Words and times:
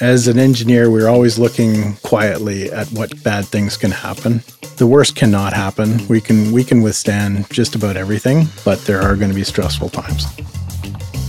As 0.00 0.26
an 0.26 0.38
engineer, 0.38 0.90
we're 0.90 1.08
always 1.08 1.38
looking 1.38 1.94
quietly 2.02 2.72
at 2.72 2.88
what 2.88 3.22
bad 3.22 3.44
things 3.44 3.76
can 3.76 3.92
happen. 3.92 4.42
The 4.76 4.86
worst 4.86 5.14
cannot 5.14 5.52
happen. 5.52 6.06
We 6.08 6.20
can 6.20 6.50
we 6.50 6.64
can 6.64 6.82
withstand 6.82 7.48
just 7.50 7.76
about 7.76 7.96
everything, 7.96 8.48
but 8.64 8.80
there 8.80 9.00
are 9.00 9.14
going 9.14 9.30
to 9.30 9.34
be 9.34 9.44
stressful 9.44 9.90
times. 9.90 10.26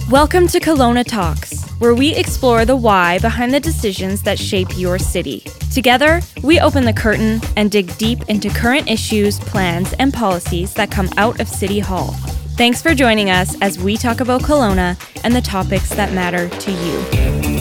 Welcome 0.09 0.47
to 0.47 0.59
Kelowna 0.59 1.05
Talks, 1.05 1.69
where 1.79 1.93
we 1.93 2.15
explore 2.15 2.65
the 2.65 2.75
why 2.75 3.19
behind 3.19 3.53
the 3.53 3.59
decisions 3.59 4.21
that 4.23 4.39
shape 4.39 4.75
your 4.75 4.97
city. 4.97 5.41
Together, 5.71 6.21
we 6.43 6.59
open 6.59 6.83
the 6.83 6.93
curtain 6.93 7.41
and 7.55 7.70
dig 7.70 7.95
deep 7.97 8.27
into 8.27 8.49
current 8.49 8.89
issues, 8.89 9.39
plans, 9.39 9.93
and 9.93 10.13
policies 10.13 10.73
that 10.73 10.91
come 10.91 11.09
out 11.17 11.39
of 11.39 11.47
City 11.47 11.79
Hall. 11.79 12.11
Thanks 12.57 12.81
for 12.81 12.93
joining 12.93 13.29
us 13.29 13.55
as 13.61 13.79
we 13.79 13.97
talk 13.97 14.20
about 14.20 14.41
Kelowna 14.41 14.99
and 15.23 15.35
the 15.35 15.41
topics 15.41 15.89
that 15.91 16.11
matter 16.13 16.49
to 16.49 16.71
you. 16.71 17.52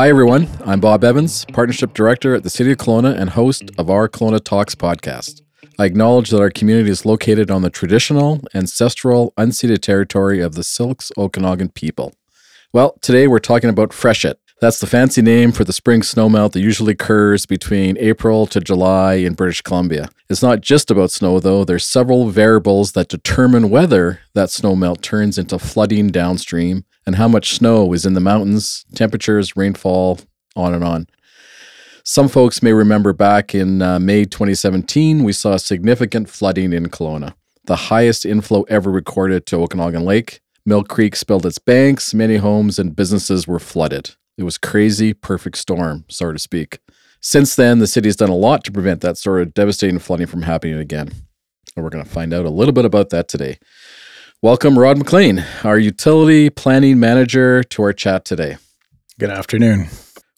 Hi, 0.00 0.08
everyone. 0.08 0.48
I'm 0.64 0.80
Bob 0.80 1.04
Evans, 1.04 1.44
Partnership 1.52 1.92
Director 1.92 2.34
at 2.34 2.42
the 2.42 2.48
City 2.48 2.72
of 2.72 2.78
Kelowna 2.78 3.14
and 3.20 3.28
host 3.28 3.64
of 3.76 3.90
our 3.90 4.08
Kelowna 4.08 4.42
Talks 4.42 4.74
podcast. 4.74 5.42
I 5.78 5.84
acknowledge 5.84 6.30
that 6.30 6.40
our 6.40 6.48
community 6.48 6.88
is 6.88 7.04
located 7.04 7.50
on 7.50 7.60
the 7.60 7.68
traditional, 7.68 8.40
ancestral, 8.54 9.34
unceded 9.36 9.82
territory 9.82 10.40
of 10.40 10.54
the 10.54 10.64
Syilx 10.64 11.12
Okanagan 11.18 11.72
people. 11.72 12.14
Well, 12.72 12.96
today 13.02 13.28
we're 13.28 13.40
talking 13.40 13.68
about 13.68 13.90
freshet. 13.90 14.36
That's 14.60 14.78
the 14.78 14.86
fancy 14.86 15.22
name 15.22 15.52
for 15.52 15.64
the 15.64 15.72
spring 15.72 16.02
snowmelt 16.02 16.52
that 16.52 16.60
usually 16.60 16.92
occurs 16.92 17.46
between 17.46 17.96
April 17.96 18.46
to 18.48 18.60
July 18.60 19.14
in 19.14 19.32
British 19.32 19.62
Columbia. 19.62 20.10
It's 20.28 20.42
not 20.42 20.60
just 20.60 20.90
about 20.90 21.10
snow, 21.10 21.40
though. 21.40 21.64
There's 21.64 21.86
several 21.86 22.28
variables 22.28 22.92
that 22.92 23.08
determine 23.08 23.70
whether 23.70 24.20
that 24.34 24.50
snowmelt 24.50 25.00
turns 25.00 25.38
into 25.38 25.58
flooding 25.58 26.08
downstream 26.08 26.84
and 27.06 27.16
how 27.16 27.26
much 27.26 27.54
snow 27.54 27.90
is 27.94 28.04
in 28.04 28.12
the 28.12 28.20
mountains, 28.20 28.84
temperatures, 28.94 29.56
rainfall, 29.56 30.20
on 30.54 30.74
and 30.74 30.84
on. 30.84 31.06
Some 32.04 32.28
folks 32.28 32.62
may 32.62 32.74
remember 32.74 33.14
back 33.14 33.54
in 33.54 33.80
uh, 33.80 33.98
May 33.98 34.26
2017, 34.26 35.24
we 35.24 35.32
saw 35.32 35.56
significant 35.56 36.28
flooding 36.28 36.74
in 36.74 36.88
Kelowna, 36.88 37.32
the 37.64 37.76
highest 37.76 38.26
inflow 38.26 38.64
ever 38.64 38.90
recorded 38.90 39.46
to 39.46 39.56
Okanagan 39.56 40.04
Lake. 40.04 40.40
Mill 40.66 40.84
Creek 40.84 41.16
spilled 41.16 41.46
its 41.46 41.58
banks, 41.58 42.12
many 42.12 42.36
homes 42.36 42.78
and 42.78 42.94
businesses 42.94 43.48
were 43.48 43.58
flooded. 43.58 44.16
It 44.40 44.44
was 44.44 44.56
crazy, 44.56 45.12
perfect 45.12 45.58
storm, 45.58 46.06
so 46.08 46.32
to 46.32 46.38
speak. 46.38 46.78
Since 47.20 47.56
then, 47.56 47.78
the 47.78 47.86
city 47.86 48.08
has 48.08 48.16
done 48.16 48.30
a 48.30 48.34
lot 48.34 48.64
to 48.64 48.72
prevent 48.72 49.02
that 49.02 49.18
sort 49.18 49.42
of 49.42 49.52
devastating 49.52 49.98
flooding 49.98 50.28
from 50.28 50.40
happening 50.40 50.78
again. 50.78 51.10
And 51.76 51.84
we're 51.84 51.90
going 51.90 52.02
to 52.02 52.10
find 52.10 52.32
out 52.32 52.46
a 52.46 52.48
little 52.48 52.72
bit 52.72 52.86
about 52.86 53.10
that 53.10 53.28
today. 53.28 53.58
Welcome, 54.40 54.78
Rod 54.78 54.96
McLean, 54.96 55.44
our 55.62 55.78
utility 55.78 56.48
planning 56.48 56.98
manager, 56.98 57.62
to 57.64 57.82
our 57.82 57.92
chat 57.92 58.24
today. 58.24 58.56
Good 59.18 59.28
afternoon. 59.28 59.88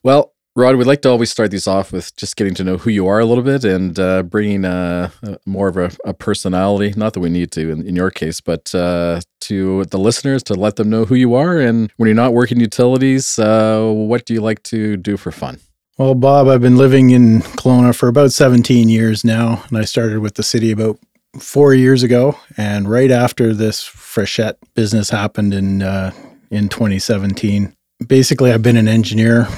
Well, 0.03 0.35
Rod, 0.55 0.77
we'd 0.77 0.87
like 0.87 1.01
to 1.03 1.09
always 1.09 1.31
start 1.31 1.51
these 1.51 1.67
off 1.67 1.93
with 1.93 2.15
just 2.17 2.37
getting 2.37 2.53
to 2.55 2.65
know 2.65 2.77
who 2.77 2.91
you 2.91 3.07
are 3.07 3.21
a 3.21 3.25
little 3.25 3.43
bit 3.43 3.65
and 3.65 3.99
uh, 3.99 4.23
bringing 4.23 4.67
uh, 4.67 5.09
more 5.47 5.69
of 5.69 5.79
a, 5.79 5.91
a, 6.05 6.13
personality, 6.13 6.93
not 6.95 7.15
that 7.15 7.21
we 7.21 7.31
need 7.31 7.51
to 7.53 7.71
in, 7.71 7.87
in 7.87 7.97
your 7.97 8.11
case, 8.11 8.43
but 8.43 8.75
uh, 8.75 9.23
to 9.41 9.87
the 9.87 9.97
listeners 9.97 10.43
to 10.43 10.55
let 10.55 10.77
them 10.77 10.91
know 10.91 11.07
who 11.07 11.15
you 11.15 11.35
are. 11.35 11.59
And 11.59 11.91
when 11.97 12.07
you're 12.07 12.15
not 12.15 12.35
working 12.35 12.61
utilities, 12.61 13.39
uh, 13.39 13.91
what 13.95 14.27
do 14.27 14.35
you 14.35 14.43
like 14.43 14.63
to 14.65 14.99
do 14.99 15.17
for 15.17 15.33
fun? 15.33 15.59
Well, 15.97 16.15
Bob, 16.15 16.49
I've 16.49 16.61
been 16.61 16.77
living 16.77 17.11
in 17.11 17.41
Kelowna 17.41 17.97
for 17.97 18.09
about 18.09 18.33
17 18.33 18.91
years 18.91 19.25
now, 19.25 19.65
and 19.71 19.79
I 19.79 19.85
started 19.85 20.19
with 20.19 20.35
the 20.35 20.43
city 20.43 20.71
about 20.71 20.99
four 21.39 21.73
years 21.73 22.03
ago. 22.03 22.39
And 22.59 22.91
right 22.91 23.11
after 23.11 23.55
this 23.55 23.83
freshet 23.83 24.59
business 24.75 25.09
happened 25.09 25.55
in 25.55 25.81
uh, 25.81 26.13
in 26.51 26.69
2017, 26.69 27.75
basically, 28.07 28.53
I've 28.53 28.63
been 28.63 28.77
an 28.77 28.89
engineer 28.89 29.49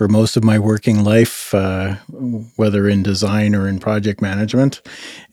for 0.00 0.08
most 0.08 0.34
of 0.34 0.42
my 0.42 0.58
working 0.58 1.04
life, 1.04 1.52
uh, 1.52 1.94
whether 2.56 2.88
in 2.88 3.02
design 3.02 3.54
or 3.54 3.68
in 3.68 3.78
project 3.78 4.22
management, 4.22 4.80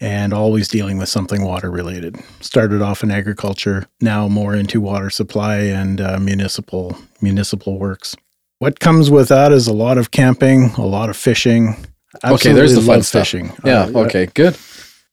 and 0.01 0.33
always 0.33 0.67
dealing 0.67 0.97
with 0.97 1.07
something 1.07 1.45
water 1.45 1.71
related. 1.71 2.17
Started 2.41 2.81
off 2.81 3.01
in 3.01 3.09
agriculture, 3.09 3.87
now 4.01 4.27
more 4.27 4.53
into 4.53 4.81
water 4.81 5.09
supply 5.09 5.59
and 5.59 6.01
uh, 6.01 6.19
municipal 6.19 6.97
municipal 7.21 7.79
works. 7.79 8.13
What 8.59 8.81
comes 8.81 9.09
with 9.09 9.29
that 9.29 9.53
is 9.53 9.67
a 9.67 9.73
lot 9.73 9.97
of 9.97 10.11
camping, 10.11 10.71
a 10.77 10.85
lot 10.85 11.09
of 11.09 11.15
fishing. 11.15 11.77
Absolutely 12.21 12.33
okay, 12.33 12.51
there's 12.51 12.75
the 12.75 12.81
fun 12.81 13.03
stuff. 13.03 13.21
fishing. 13.21 13.53
Yeah. 13.63 13.83
Uh, 13.83 13.99
okay. 13.99 14.25
Good. 14.25 14.57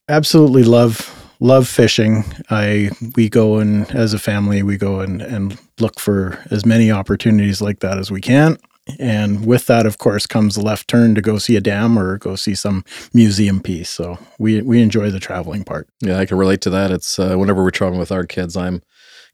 Absolutely 0.08 0.64
love 0.64 1.12
love 1.38 1.68
fishing. 1.68 2.24
I 2.50 2.90
we 3.14 3.28
go 3.28 3.58
and 3.58 3.88
as 3.94 4.14
a 4.14 4.18
family 4.18 4.64
we 4.64 4.78
go 4.78 4.98
and 4.98 5.22
and 5.22 5.56
look 5.78 6.00
for 6.00 6.44
as 6.50 6.66
many 6.66 6.90
opportunities 6.90 7.62
like 7.62 7.78
that 7.78 7.98
as 7.98 8.10
we 8.10 8.20
can. 8.20 8.58
And 8.98 9.46
with 9.46 9.66
that, 9.66 9.86
of 9.86 9.98
course, 9.98 10.26
comes 10.26 10.56
the 10.56 10.62
left 10.62 10.88
turn 10.88 11.14
to 11.14 11.22
go 11.22 11.38
see 11.38 11.56
a 11.56 11.60
dam 11.60 11.98
or 11.98 12.18
go 12.18 12.36
see 12.36 12.54
some 12.54 12.84
museum 13.14 13.60
piece. 13.60 13.88
So 13.88 14.18
we 14.38 14.60
we 14.62 14.82
enjoy 14.82 15.10
the 15.10 15.20
traveling 15.20 15.64
part. 15.64 15.88
Yeah, 16.00 16.18
I 16.18 16.26
can 16.26 16.36
relate 16.36 16.60
to 16.62 16.70
that. 16.70 16.90
It's 16.90 17.18
uh, 17.18 17.36
whenever 17.36 17.62
we're 17.62 17.70
traveling 17.70 18.00
with 18.00 18.12
our 18.12 18.24
kids, 18.24 18.56
I'm 18.56 18.82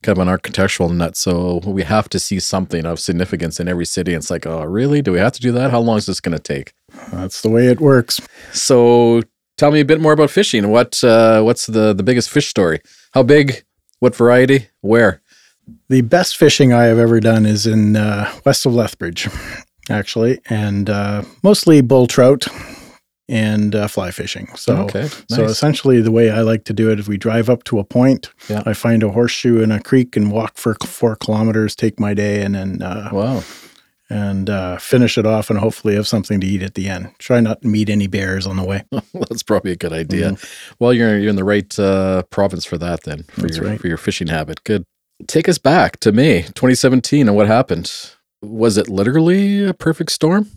kind 0.03 0.17
of 0.17 0.23
an 0.23 0.29
architectural 0.29 0.89
nut, 0.89 1.17
so 1.17 1.61
we 1.67 1.83
have 1.83 2.09
to 2.09 2.19
see 2.19 2.41
something 2.41 2.87
of 2.87 2.99
significance 2.99 3.61
in 3.61 3.69
every 3.69 3.85
city. 3.85 4.15
It's 4.15 4.31
like, 4.31 4.47
oh, 4.47 4.65
really? 4.65 5.03
Do 5.03 5.13
we 5.13 5.19
have 5.19 5.33
to 5.33 5.41
do 5.41 5.53
that? 5.53 5.71
How 5.71 5.81
long 5.81 5.99
is 5.99 6.07
this 6.07 6.21
going 6.21 6.37
to 6.37 6.43
take? 6.43 6.73
That's 7.13 7.43
the 7.43 7.51
way 7.51 7.67
it 7.67 7.81
works. 7.81 8.21
So 8.53 9.23
tell 9.59 9.71
me 9.73 9.81
a 9.81 9.85
bit 9.85 10.01
more 10.01 10.13
about 10.13 10.31
fishing. 10.31 10.71
What 10.71 11.03
uh, 11.03 11.43
what's 11.43 11.67
the 11.67 11.93
the 11.93 12.03
biggest 12.03 12.31
fish 12.31 12.49
story? 12.49 12.81
How 13.13 13.23
big? 13.23 13.65
What 13.99 14.17
variety? 14.17 14.69
Where? 14.81 15.21
The 15.89 16.03
best 16.03 16.37
fishing 16.37 16.73
I 16.73 16.85
have 16.85 16.99
ever 16.99 17.21
done 17.21 17.47
is 17.47 17.67
in 17.67 17.97
uh, 17.97 18.33
west 18.45 18.67
of 18.67 18.75
Lethbridge, 18.75 19.29
actually, 19.89 20.41
and 20.49 20.89
uh, 20.89 21.23
mostly 21.43 21.81
bull 21.81 22.07
trout 22.07 22.47
and 23.31 23.77
uh, 23.77 23.87
fly 23.87 24.11
fishing. 24.11 24.49
So, 24.57 24.77
okay, 24.79 25.03
nice. 25.03 25.25
so 25.29 25.45
essentially, 25.45 26.01
the 26.01 26.11
way 26.11 26.31
I 26.31 26.43
like 26.43 26.65
to 26.65 26.73
do 26.73 26.91
it 26.91 26.99
is 26.99 27.09
we 27.09 27.17
drive 27.17 27.49
up 27.49 27.63
to 27.65 27.79
a 27.79 27.85
point. 27.85 28.31
Yeah. 28.49 28.63
I 28.67 28.73
find 28.73 29.03
a 29.03 29.11
horseshoe 29.11 29.63
in 29.63 29.71
a 29.71 29.81
creek 29.81 30.17
and 30.17 30.33
walk 30.33 30.59
for 30.59 30.75
four 30.85 31.15
kilometers, 31.17 31.77
take 31.77 32.01
my 32.01 32.13
day, 32.13 32.43
and 32.43 32.57
then 32.57 32.83
uh, 32.83 33.11
wow, 33.13 33.45
and 34.11 34.51
uh, 34.51 34.79
finish 34.79 35.17
it 35.17 35.27
off, 35.27 35.49
and 35.49 35.61
hopefully 35.61 35.95
have 35.95 36.09
something 36.09 36.41
to 36.41 36.47
eat 36.47 36.63
at 36.63 36.75
the 36.75 36.89
end. 36.89 37.13
Try 37.19 37.39
not 37.39 37.63
to 37.63 37.69
meet 37.69 37.89
any 37.89 38.09
bears 38.09 38.49
on 38.49 38.57
the 38.57 38.65
way. 38.65 38.83
That's 39.15 39.45
probably 39.45 39.71
a 39.71 39.77
good 39.77 39.93
idea. 39.93 40.33
Mm-hmm. 40.33 40.75
Well, 40.81 40.93
you're 40.93 41.17
you're 41.17 41.31
in 41.31 41.37
the 41.37 41.45
right 41.45 41.79
uh, 41.79 42.25
province 42.31 42.65
for 42.65 42.79
that 42.79 43.05
then 43.05 43.23
for 43.23 43.43
That's 43.43 43.59
your 43.59 43.67
right. 43.67 43.81
for 43.81 43.87
your 43.87 43.97
fishing 43.97 44.27
habit. 44.27 44.65
Good 44.65 44.85
take 45.27 45.49
us 45.49 45.59
back 45.59 45.99
to 46.01 46.13
May 46.13 46.43
2017 46.43 47.29
and 47.29 47.37
what 47.37 47.47
happened. 47.47 47.91
Was 48.43 48.77
it 48.77 48.89
literally 48.89 49.65
a 49.65 49.75
perfect 49.75 50.13
storm? 50.13 50.51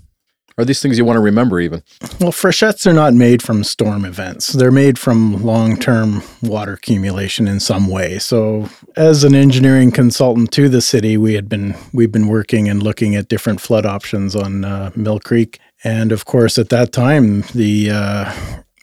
Are 0.57 0.66
these 0.66 0.81
things 0.81 1.00
you 1.00 1.06
want 1.06 1.18
to 1.18 1.22
remember 1.22 1.59
even? 1.59 1.81
Well, 2.19 2.31
freshets 2.31 2.85
are 2.85 2.94
not 2.94 3.16
made 3.16 3.41
from 3.41 3.63
storm 3.63 4.06
events. 4.06 4.53
They're 4.53 4.72
made 4.72 5.00
from 5.00 5.44
long 5.44 5.78
term 5.78 6.22
water 6.44 6.74
accumulation 6.74 7.47
in 7.47 7.59
some 7.59 7.88
way. 7.88 8.19
So 8.19 8.69
as 8.96 9.24
an 9.24 9.34
engineering 9.34 9.90
consultant 9.90 10.51
to 10.51 10.69
the 10.69 10.81
city, 10.81 11.18
we 11.18 11.34
had 11.34 11.50
been 11.50 11.75
we've 11.91 12.12
been 12.12 12.28
working 12.28 12.69
and 12.69 12.84
looking 12.84 13.16
at 13.16 13.30
different 13.30 13.62
flood 13.62 13.85
options 13.85 14.35
on 14.35 14.63
uh, 14.63 14.91
Mill 14.95 15.19
Creek. 15.19 15.59
And 15.84 16.12
of 16.12 16.25
course, 16.25 16.59
at 16.59 16.69
that 16.69 16.91
time, 16.91 17.41
the 17.56 17.90
uh, 17.91 18.31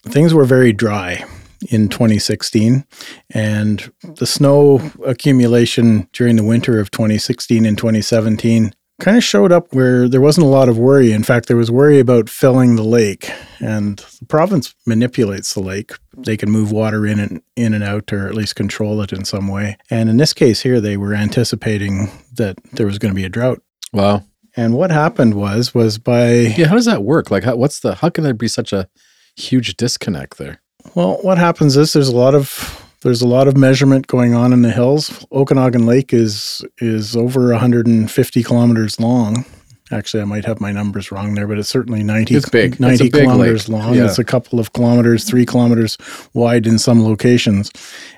things 0.08 0.34
were 0.34 0.44
very 0.44 0.72
dry 0.72 1.24
in 1.68 1.88
2016. 1.88 2.84
And 3.30 3.92
the 4.02 4.26
snow 4.26 4.80
accumulation 5.04 6.08
during 6.12 6.36
the 6.36 6.44
winter 6.44 6.80
of 6.80 6.90
2016 6.90 7.66
and 7.66 7.76
2017 7.76 8.74
kind 9.00 9.16
of 9.16 9.24
showed 9.24 9.50
up 9.50 9.74
where 9.74 10.08
there 10.08 10.20
wasn't 10.20 10.46
a 10.46 10.50
lot 10.50 10.68
of 10.68 10.78
worry. 10.78 11.12
In 11.12 11.22
fact, 11.22 11.48
there 11.48 11.56
was 11.56 11.70
worry 11.70 11.98
about 11.98 12.28
filling 12.28 12.76
the 12.76 12.84
lake. 12.84 13.30
And 13.58 13.98
the 14.20 14.26
province 14.26 14.74
manipulates 14.86 15.54
the 15.54 15.60
lake. 15.60 15.92
They 16.16 16.36
can 16.36 16.50
move 16.50 16.70
water 16.70 17.06
in 17.06 17.18
and 17.18 17.42
in 17.56 17.74
and 17.74 17.82
out 17.82 18.12
or 18.12 18.28
at 18.28 18.34
least 18.34 18.56
control 18.56 19.00
it 19.00 19.12
in 19.12 19.24
some 19.24 19.48
way. 19.48 19.78
And 19.90 20.08
in 20.08 20.18
this 20.18 20.32
case 20.32 20.60
here, 20.60 20.80
they 20.80 20.96
were 20.96 21.14
anticipating 21.14 22.10
that 22.34 22.58
there 22.72 22.86
was 22.86 22.98
going 22.98 23.12
to 23.12 23.16
be 23.16 23.24
a 23.24 23.30
drought. 23.30 23.62
Wow. 23.92 24.24
And 24.56 24.74
what 24.74 24.90
happened 24.90 25.34
was 25.34 25.74
was 25.74 25.98
by 25.98 26.32
Yeah, 26.32 26.66
how 26.66 26.74
does 26.74 26.84
that 26.86 27.04
work? 27.04 27.30
Like 27.30 27.44
how, 27.44 27.56
what's 27.56 27.80
the 27.80 27.96
how 27.96 28.10
can 28.10 28.24
there 28.24 28.34
be 28.34 28.48
such 28.48 28.72
a 28.72 28.88
huge 29.36 29.76
disconnect 29.76 30.38
there? 30.38 30.60
Well, 30.94 31.18
what 31.22 31.38
happens 31.38 31.76
is 31.76 31.92
there's 31.92 32.08
a 32.08 32.16
lot 32.16 32.34
of 32.34 32.86
there's 33.02 33.22
a 33.22 33.28
lot 33.28 33.48
of 33.48 33.56
measurement 33.56 34.06
going 34.06 34.34
on 34.34 34.52
in 34.52 34.62
the 34.62 34.70
hills. 34.70 35.24
Okanagan 35.32 35.86
Lake 35.86 36.12
is 36.12 36.64
is 36.78 37.16
over 37.16 37.50
150 37.50 38.42
kilometers 38.42 39.00
long. 39.00 39.44
Actually, 39.92 40.22
I 40.22 40.26
might 40.26 40.44
have 40.44 40.60
my 40.60 40.70
numbers 40.70 41.10
wrong 41.10 41.34
there, 41.34 41.48
but 41.48 41.58
it's 41.58 41.68
certainly 41.68 42.04
90, 42.04 42.36
it's 42.36 42.48
big. 42.48 42.78
90 42.78 43.06
it's 43.06 43.16
kilometers 43.16 43.68
long. 43.68 43.94
Yeah. 43.94 44.04
It's 44.04 44.20
a 44.20 44.24
couple 44.24 44.60
of 44.60 44.72
kilometers, 44.72 45.24
three 45.24 45.44
kilometers 45.44 45.98
wide 46.32 46.68
in 46.68 46.78
some 46.78 47.02
locations, 47.02 47.72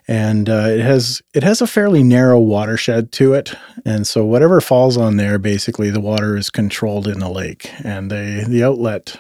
and 0.06 0.50
uh, 0.50 0.66
it 0.68 0.80
has 0.80 1.22
it 1.32 1.42
has 1.42 1.62
a 1.62 1.66
fairly 1.66 2.02
narrow 2.02 2.38
watershed 2.38 3.10
to 3.12 3.32
it. 3.32 3.54
And 3.86 4.06
so 4.06 4.24
whatever 4.24 4.60
falls 4.60 4.98
on 4.98 5.16
there, 5.16 5.38
basically 5.38 5.88
the 5.88 6.00
water 6.00 6.36
is 6.36 6.50
controlled 6.50 7.06
in 7.06 7.20
the 7.20 7.30
lake, 7.30 7.70
and 7.82 8.10
the 8.10 8.44
the 8.46 8.62
outlet 8.62 9.18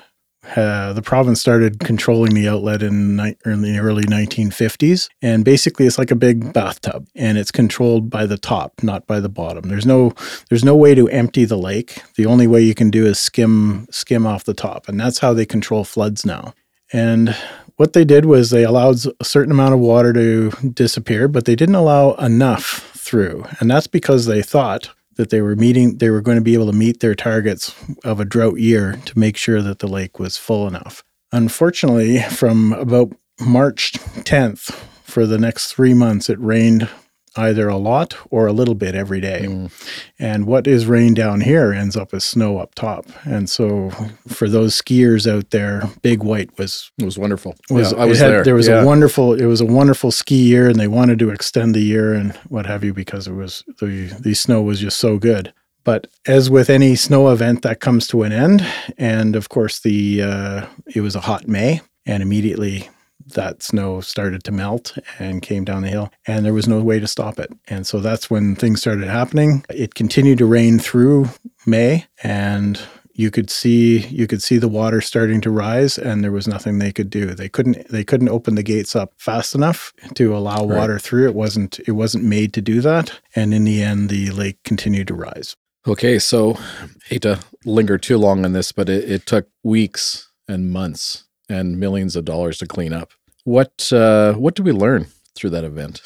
uh, 0.56 0.92
the 0.92 1.02
province 1.02 1.40
started 1.40 1.78
controlling 1.80 2.34
the 2.34 2.48
outlet 2.48 2.82
in, 2.82 3.16
ni- 3.16 3.36
in 3.44 3.62
the 3.62 3.78
early 3.78 4.02
1950s. 4.04 5.08
And 5.22 5.44
basically, 5.44 5.86
it's 5.86 5.98
like 5.98 6.10
a 6.10 6.16
big 6.16 6.52
bathtub, 6.52 7.06
and 7.14 7.38
it's 7.38 7.52
controlled 7.52 8.10
by 8.10 8.26
the 8.26 8.36
top, 8.36 8.82
not 8.82 9.06
by 9.06 9.20
the 9.20 9.28
bottom. 9.28 9.68
There's 9.68 9.86
no 9.86 10.12
there's 10.48 10.64
no 10.64 10.74
way 10.74 10.94
to 10.94 11.08
empty 11.08 11.44
the 11.44 11.56
lake. 11.56 12.02
The 12.16 12.26
only 12.26 12.46
way 12.46 12.60
you 12.60 12.74
can 12.74 12.90
do 12.90 13.06
is 13.06 13.18
skim 13.18 13.86
skim 13.90 14.26
off 14.26 14.44
the 14.44 14.54
top, 14.54 14.88
and 14.88 14.98
that's 14.98 15.20
how 15.20 15.32
they 15.32 15.46
control 15.46 15.84
floods 15.84 16.26
now. 16.26 16.54
And 16.92 17.36
what 17.76 17.92
they 17.92 18.04
did 18.04 18.26
was 18.26 18.50
they 18.50 18.64
allowed 18.64 18.96
a 19.20 19.24
certain 19.24 19.52
amount 19.52 19.74
of 19.74 19.80
water 19.80 20.12
to 20.12 20.50
disappear, 20.74 21.28
but 21.28 21.44
they 21.44 21.56
didn't 21.56 21.74
allow 21.76 22.14
enough 22.14 22.90
through, 22.96 23.46
and 23.60 23.70
that's 23.70 23.86
because 23.86 24.26
they 24.26 24.42
thought 24.42 24.90
that 25.16 25.30
they 25.30 25.42
were 25.42 25.56
meeting 25.56 25.98
they 25.98 26.10
were 26.10 26.20
going 26.20 26.38
to 26.38 26.42
be 26.42 26.54
able 26.54 26.66
to 26.66 26.72
meet 26.72 27.00
their 27.00 27.14
targets 27.14 27.74
of 28.04 28.20
a 28.20 28.24
drought 28.24 28.58
year 28.58 28.98
to 29.04 29.18
make 29.18 29.36
sure 29.36 29.62
that 29.62 29.78
the 29.80 29.86
lake 29.86 30.18
was 30.18 30.36
full 30.36 30.66
enough. 30.66 31.04
Unfortunately, 31.32 32.20
from 32.22 32.72
about 32.74 33.12
March 33.40 33.92
10th 33.92 34.72
for 35.04 35.26
the 35.26 35.38
next 35.38 35.72
3 35.72 35.94
months 35.94 36.30
it 36.30 36.38
rained 36.40 36.88
either 37.36 37.68
a 37.68 37.76
lot 37.76 38.16
or 38.30 38.46
a 38.46 38.52
little 38.52 38.74
bit 38.74 38.94
every 38.94 39.20
day. 39.20 39.46
Mm. 39.46 39.72
And 40.18 40.46
what 40.46 40.66
is 40.66 40.86
rain 40.86 41.14
down 41.14 41.40
here 41.40 41.72
ends 41.72 41.96
up 41.96 42.12
as 42.14 42.24
snow 42.24 42.58
up 42.58 42.74
top. 42.74 43.06
And 43.24 43.48
so 43.48 43.90
for 44.28 44.48
those 44.48 44.80
skiers 44.80 45.30
out 45.30 45.50
there, 45.50 45.82
Big 46.02 46.22
White 46.22 46.56
was 46.58 46.90
it 46.98 47.04
was 47.04 47.18
wonderful. 47.18 47.54
Was, 47.70 47.92
yeah, 47.92 47.98
I 47.98 48.04
was 48.04 48.18
had, 48.18 48.30
there. 48.30 48.44
There 48.44 48.54
was 48.54 48.68
yeah. 48.68 48.82
a 48.82 48.86
wonderful 48.86 49.34
it 49.34 49.46
was 49.46 49.60
a 49.60 49.66
wonderful 49.66 50.10
ski 50.10 50.42
year 50.42 50.68
and 50.68 50.78
they 50.78 50.88
wanted 50.88 51.18
to 51.20 51.30
extend 51.30 51.74
the 51.74 51.80
year 51.80 52.12
and 52.12 52.32
what 52.48 52.66
have 52.66 52.84
you 52.84 52.92
because 52.92 53.26
it 53.26 53.34
was 53.34 53.64
the 53.80 54.06
the 54.20 54.34
snow 54.34 54.62
was 54.62 54.80
just 54.80 54.98
so 54.98 55.18
good. 55.18 55.52
But 55.84 56.06
as 56.26 56.48
with 56.48 56.70
any 56.70 56.94
snow 56.94 57.30
event, 57.30 57.62
that 57.62 57.80
comes 57.80 58.06
to 58.08 58.22
an 58.22 58.30
end, 58.30 58.64
and 58.98 59.34
of 59.34 59.48
course 59.48 59.80
the 59.80 60.22
uh, 60.22 60.66
it 60.94 61.00
was 61.00 61.16
a 61.16 61.20
hot 61.20 61.48
May, 61.48 61.80
and 62.06 62.22
immediately 62.22 62.88
that 63.28 63.62
snow 63.62 64.00
started 64.00 64.44
to 64.44 64.52
melt 64.52 64.96
and 65.18 65.42
came 65.42 65.64
down 65.64 65.82
the 65.82 65.88
hill, 65.88 66.10
and 66.26 66.44
there 66.44 66.54
was 66.54 66.68
no 66.68 66.82
way 66.82 66.98
to 66.98 67.06
stop 67.06 67.38
it. 67.38 67.52
And 67.68 67.86
so 67.86 68.00
that's 68.00 68.30
when 68.30 68.54
things 68.54 68.80
started 68.80 69.08
happening. 69.08 69.64
It 69.70 69.94
continued 69.94 70.38
to 70.38 70.46
rain 70.46 70.78
through 70.78 71.28
May, 71.66 72.06
and 72.22 72.80
you 73.14 73.30
could 73.30 73.50
see 73.50 73.98
you 74.06 74.26
could 74.26 74.42
see 74.42 74.58
the 74.58 74.68
water 74.68 75.00
starting 75.00 75.40
to 75.42 75.50
rise 75.50 75.98
and 75.98 76.24
there 76.24 76.32
was 76.32 76.48
nothing 76.48 76.78
they 76.78 76.92
could 76.92 77.10
do 77.10 77.26
they 77.26 77.48
couldn't 77.48 77.86
they 77.88 78.04
couldn't 78.04 78.28
open 78.28 78.54
the 78.54 78.62
gates 78.62 78.96
up 78.96 79.12
fast 79.16 79.54
enough 79.54 79.92
to 80.14 80.34
allow 80.36 80.66
right. 80.66 80.78
water 80.78 80.98
through 80.98 81.26
it 81.26 81.34
wasn't 81.34 81.78
it 81.80 81.92
wasn't 81.92 82.24
made 82.24 82.52
to 82.52 82.62
do 82.62 82.80
that 82.80 83.20
and 83.36 83.52
in 83.52 83.64
the 83.64 83.82
end 83.82 84.08
the 84.08 84.30
lake 84.30 84.62
continued 84.64 85.08
to 85.08 85.14
rise 85.14 85.56
okay 85.86 86.18
so 86.18 86.58
hate 87.06 87.22
to 87.22 87.38
linger 87.64 87.98
too 87.98 88.18
long 88.18 88.44
on 88.44 88.52
this 88.52 88.72
but 88.72 88.88
it, 88.88 89.08
it 89.10 89.26
took 89.26 89.48
weeks 89.62 90.30
and 90.48 90.70
months 90.70 91.24
and 91.52 91.78
millions 91.78 92.16
of 92.16 92.24
dollars 92.24 92.58
to 92.58 92.66
clean 92.66 92.92
up. 92.92 93.12
What 93.44 93.92
uh, 93.92 94.34
what 94.34 94.54
do 94.54 94.62
we 94.62 94.72
learn 94.72 95.06
through 95.34 95.50
that 95.50 95.64
event 95.64 96.02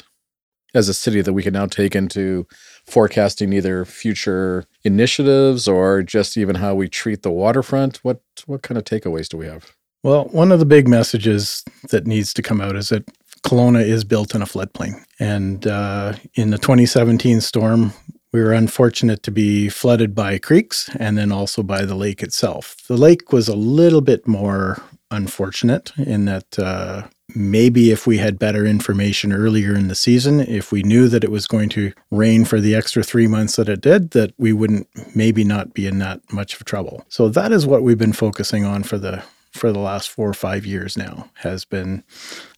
as 0.73 0.89
a 0.89 0.93
city 0.93 1.21
that 1.21 1.33
we 1.33 1.43
can 1.43 1.53
now 1.53 1.65
take 1.65 1.95
into 1.95 2.45
forecasting 2.85 3.53
either 3.53 3.85
future 3.85 4.65
initiatives 4.83 5.67
or 5.67 6.03
just 6.03 6.37
even 6.37 6.55
how 6.55 6.75
we 6.75 6.87
treat 6.87 7.23
the 7.23 7.31
waterfront? 7.31 7.97
What 7.97 8.21
what 8.45 8.63
kind 8.63 8.77
of 8.77 8.83
takeaways 8.83 9.29
do 9.29 9.37
we 9.37 9.47
have? 9.47 9.71
Well, 10.03 10.25
one 10.25 10.51
of 10.51 10.59
the 10.59 10.65
big 10.65 10.87
messages 10.87 11.63
that 11.89 12.05
needs 12.05 12.33
to 12.33 12.41
come 12.41 12.61
out 12.61 12.75
is 12.75 12.89
that 12.89 13.05
Kelowna 13.43 13.83
is 13.83 14.03
built 14.03 14.35
in 14.35 14.41
a 14.41 14.45
floodplain, 14.45 15.03
and 15.19 15.65
uh, 15.67 16.13
in 16.35 16.49
the 16.49 16.57
2017 16.57 17.41
storm, 17.41 17.93
we 18.33 18.41
were 18.41 18.53
unfortunate 18.53 19.23
to 19.23 19.31
be 19.31 19.69
flooded 19.69 20.13
by 20.13 20.37
creeks 20.37 20.89
and 20.99 21.17
then 21.17 21.31
also 21.31 21.63
by 21.63 21.85
the 21.85 21.95
lake 21.95 22.21
itself. 22.21 22.75
The 22.87 22.97
lake 22.97 23.31
was 23.31 23.47
a 23.47 23.55
little 23.55 24.01
bit 24.01 24.27
more 24.27 24.81
unfortunate 25.11 25.91
in 25.97 26.25
that 26.25 26.59
uh, 26.59 27.07
maybe 27.35 27.91
if 27.91 28.07
we 28.07 28.17
had 28.17 28.39
better 28.39 28.65
information 28.65 29.31
earlier 29.31 29.75
in 29.75 29.87
the 29.87 29.95
season, 29.95 30.39
if 30.39 30.71
we 30.71 30.83
knew 30.83 31.07
that 31.07 31.23
it 31.23 31.31
was 31.31 31.47
going 31.47 31.69
to 31.69 31.93
rain 32.11 32.45
for 32.45 32.59
the 32.59 32.75
extra 32.75 33.03
three 33.03 33.27
months 33.27 33.55
that 33.55 33.69
it 33.69 33.81
did, 33.81 34.11
that 34.11 34.33
we 34.37 34.53
wouldn't 34.53 34.87
maybe 35.15 35.43
not 35.43 35.73
be 35.73 35.87
in 35.87 35.99
that 35.99 36.21
much 36.31 36.55
of 36.55 36.65
trouble. 36.65 37.05
So 37.09 37.29
that 37.29 37.51
is 37.51 37.65
what 37.65 37.83
we've 37.83 37.97
been 37.97 38.13
focusing 38.13 38.65
on 38.65 38.83
for 38.83 38.97
the 38.97 39.23
for 39.51 39.71
the 39.71 39.79
last 39.79 40.09
four 40.09 40.29
or 40.29 40.33
five 40.33 40.65
years 40.65 40.97
now 40.97 41.29
has 41.35 41.65
been 41.65 42.03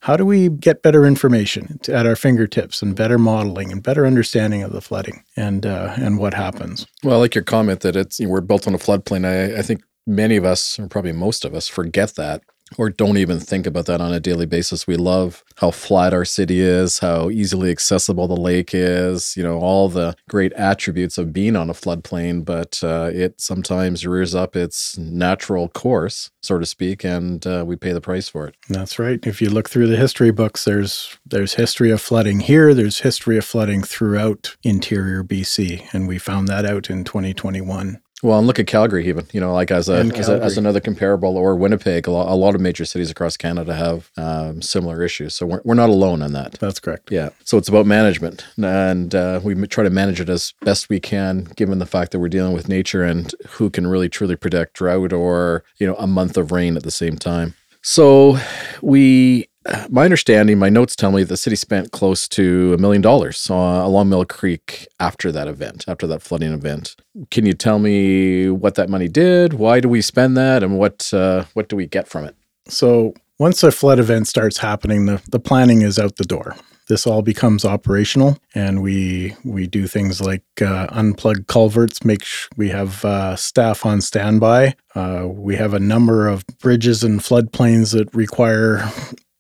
how 0.02 0.18
do 0.18 0.26
we 0.26 0.50
get 0.50 0.82
better 0.82 1.06
information 1.06 1.80
at 1.88 2.06
our 2.06 2.16
fingertips 2.16 2.82
and 2.82 2.96
better 2.96 3.18
modeling 3.18 3.72
and 3.72 3.82
better 3.82 4.06
understanding 4.06 4.64
of 4.64 4.74
the 4.74 4.82
flooding 4.82 5.24
and 5.36 5.66
uh, 5.66 5.94
and 5.98 6.20
what 6.20 6.34
happens. 6.34 6.86
Well, 7.04 7.16
I 7.16 7.20
like 7.20 7.36
your 7.36 7.44
comment 7.44 7.82
that 7.82 7.96
it's 7.96 8.20
you 8.20 8.26
know, 8.26 8.34
we're 8.34 8.42
built 8.42 8.68
on 8.68 8.76
a 8.76 8.80
floodplain. 8.80 9.26
I, 9.26 9.60
I 9.60 9.62
think 9.62 9.82
many 10.06 10.36
of 10.38 10.46
us, 10.46 10.80
or 10.80 10.88
probably 10.88 11.12
most 11.12 11.46
of 11.46 11.54
us, 11.54 11.68
forget 11.68 12.16
that 12.16 12.42
or 12.78 12.90
don't 12.90 13.18
even 13.18 13.40
think 13.40 13.66
about 13.66 13.86
that 13.88 14.02
on 14.02 14.14
a 14.14 14.20
daily 14.20 14.46
basis. 14.46 14.86
We 14.86 14.96
love 14.96 15.44
how 15.58 15.72
flat 15.72 16.14
our 16.14 16.26
city 16.26 16.62
is, 16.62 17.00
how 17.00 17.30
easily 17.30 17.72
accessible 17.72 18.28
the 18.28 18.36
lake 18.36 18.72
is, 18.74 19.36
you 19.36 19.44
know, 19.44 19.60
all 19.60 19.90
the 19.90 20.16
great 20.30 20.54
attributes 20.54 21.18
of 21.18 21.34
being 21.34 21.56
on 21.56 21.70
a 21.70 21.74
floodplain, 21.74 22.46
but 22.46 22.80
uh, 22.84 23.10
it 23.14 23.42
sometimes 23.42 24.06
rears 24.06 24.36
up 24.36 24.56
its 24.56 24.98
natural 24.98 25.68
course, 25.70 26.30
so 26.42 26.60
to 26.60 26.66
speak, 26.66 27.04
and 27.04 27.46
uh, 27.48 27.64
we 27.66 27.76
pay 27.76 27.92
the 27.92 28.02
price 28.02 28.30
for 28.30 28.48
it. 28.48 28.56
That's 28.70 29.00
right. 29.00 29.26
If 29.26 29.42
you 29.42 29.50
look 29.50 29.70
through 29.70 29.88
the 29.88 29.98
history 29.98 30.32
books, 30.32 30.66
there's 30.66 31.18
there's 31.26 31.56
history 31.56 31.92
of 31.92 32.02
flooding 32.02 32.42
here, 32.42 32.74
there's 32.74 33.00
history 33.00 33.38
of 33.38 33.46
flooding 33.46 33.82
throughout 33.84 34.56
interior 34.64 35.24
BC, 35.24 35.94
and 35.94 36.08
we 36.08 36.18
found 36.18 36.48
that 36.48 36.66
out 36.66 36.90
in 36.90 37.04
2021. 37.04 38.00
Well, 38.22 38.38
and 38.38 38.48
look 38.48 38.60
at 38.60 38.68
Calgary, 38.68 39.08
even 39.08 39.26
you 39.32 39.40
know, 39.40 39.54
like 39.54 39.72
as 39.72 39.88
a, 39.88 39.94
as, 39.94 40.28
a 40.28 40.42
as, 40.42 40.58
another 40.58 40.82
comparable, 40.82 41.38
or 41.38 41.56
Winnipeg. 41.56 42.06
A 42.08 42.12
lot, 42.12 42.28
a 42.28 42.36
lot 42.36 42.54
of 42.54 42.62
major 42.62 42.84
cities 42.84 43.10
across 43.10 43.38
Canada 43.38 43.74
have 43.74 44.12
um, 44.18 44.62
similar 44.62 45.04
issues, 45.04 45.34
so 45.36 45.46
we're, 45.46 45.62
we're 45.64 45.76
not 45.76 45.90
alone 45.90 46.22
in 46.22 46.34
that. 46.34 46.54
That's 46.54 46.80
correct. 46.80 47.12
Yeah. 47.12 47.30
So 47.46 47.58
it's 47.58 47.70
about 47.70 47.86
management, 47.86 48.46
and 48.58 49.16
uh, 49.16 49.40
we 49.42 49.56
try 49.68 49.86
to 49.86 49.90
manage 49.90 50.20
it 50.20 50.30
as 50.30 50.54
best 50.62 50.90
we 50.90 51.00
can, 51.00 51.46
given 51.56 51.80
the 51.80 51.86
fact 51.86 52.12
that 52.12 52.20
we're 52.20 52.30
dealing 52.30 52.54
with 52.54 52.68
nature 52.68 53.04
and 53.04 53.34
who 53.48 53.70
can 53.70 53.88
really 53.88 54.10
truly 54.10 54.36
predict 54.36 54.74
drought 54.74 55.14
or 55.14 55.64
you 55.78 55.88
know 55.88 55.96
a 55.96 56.08
month 56.08 56.36
of 56.38 56.52
rain 56.52 56.76
at 56.76 56.84
the 56.84 56.92
same 56.92 57.16
time. 57.16 57.56
So 57.82 58.38
we 58.82 59.49
my 59.90 60.06
understanding, 60.06 60.58
my 60.58 60.70
notes 60.70 60.96
tell 60.96 61.12
me 61.12 61.24
the 61.24 61.38
city 61.38 61.56
spent 61.56 61.92
close 61.92 62.28
to 62.30 62.74
a 62.74 62.78
million 62.78 63.02
dollars 63.02 63.48
along 63.50 64.10
Mill 64.10 64.26
Creek 64.26 64.88
after 65.00 65.32
that 65.32 65.48
event, 65.48 65.86
after 65.88 66.08
that 66.08 66.22
flooding 66.22 66.54
event. 66.54 66.96
Can 67.30 67.46
you 67.46 67.54
tell 67.54 67.80
me 67.80 68.50
what 68.50 68.76
that 68.76 68.90
money 68.90 69.08
did? 69.08 69.54
Why 69.54 69.80
do 69.80 69.90
we 69.90 70.02
spend 70.02 70.38
that, 70.38 70.64
and 70.64 70.78
what 70.78 71.14
uh, 71.14 71.46
what 71.54 71.70
do 71.70 71.76
we 71.76 71.88
get 71.88 72.08
from 72.08 72.26
it? 72.26 72.36
So 72.68 73.14
once 73.38 73.64
a 73.64 73.72
flood 73.72 74.00
event 74.00 74.28
starts 74.28 74.58
happening, 74.58 75.06
the, 75.06 75.22
the 75.30 75.40
planning 75.40 75.82
is 75.82 76.00
out 76.00 76.16
the 76.18 76.24
door. 76.26 76.56
This 76.88 77.06
all 77.06 77.22
becomes 77.22 77.66
operational, 77.66 78.38
and 78.56 78.82
we 78.82 79.36
we 79.44 79.68
do 79.68 79.86
things 79.88 80.22
like 80.22 80.44
uh, 80.62 80.88
unplug 80.88 81.48
culverts, 81.48 82.04
make 82.04 82.24
sh- 82.24 82.48
we 82.58 82.70
have 82.70 83.06
uh, 83.06 83.36
staff 83.36 83.86
on 83.86 84.02
standby. 84.02 84.76
Uh, 84.96 85.28
we 85.28 85.56
have 85.56 85.74
a 85.74 85.80
number 85.80 86.28
of 86.28 86.46
bridges 86.60 87.04
and 87.04 87.20
floodplains 87.20 87.94
that 87.94 88.14
require 88.16 88.90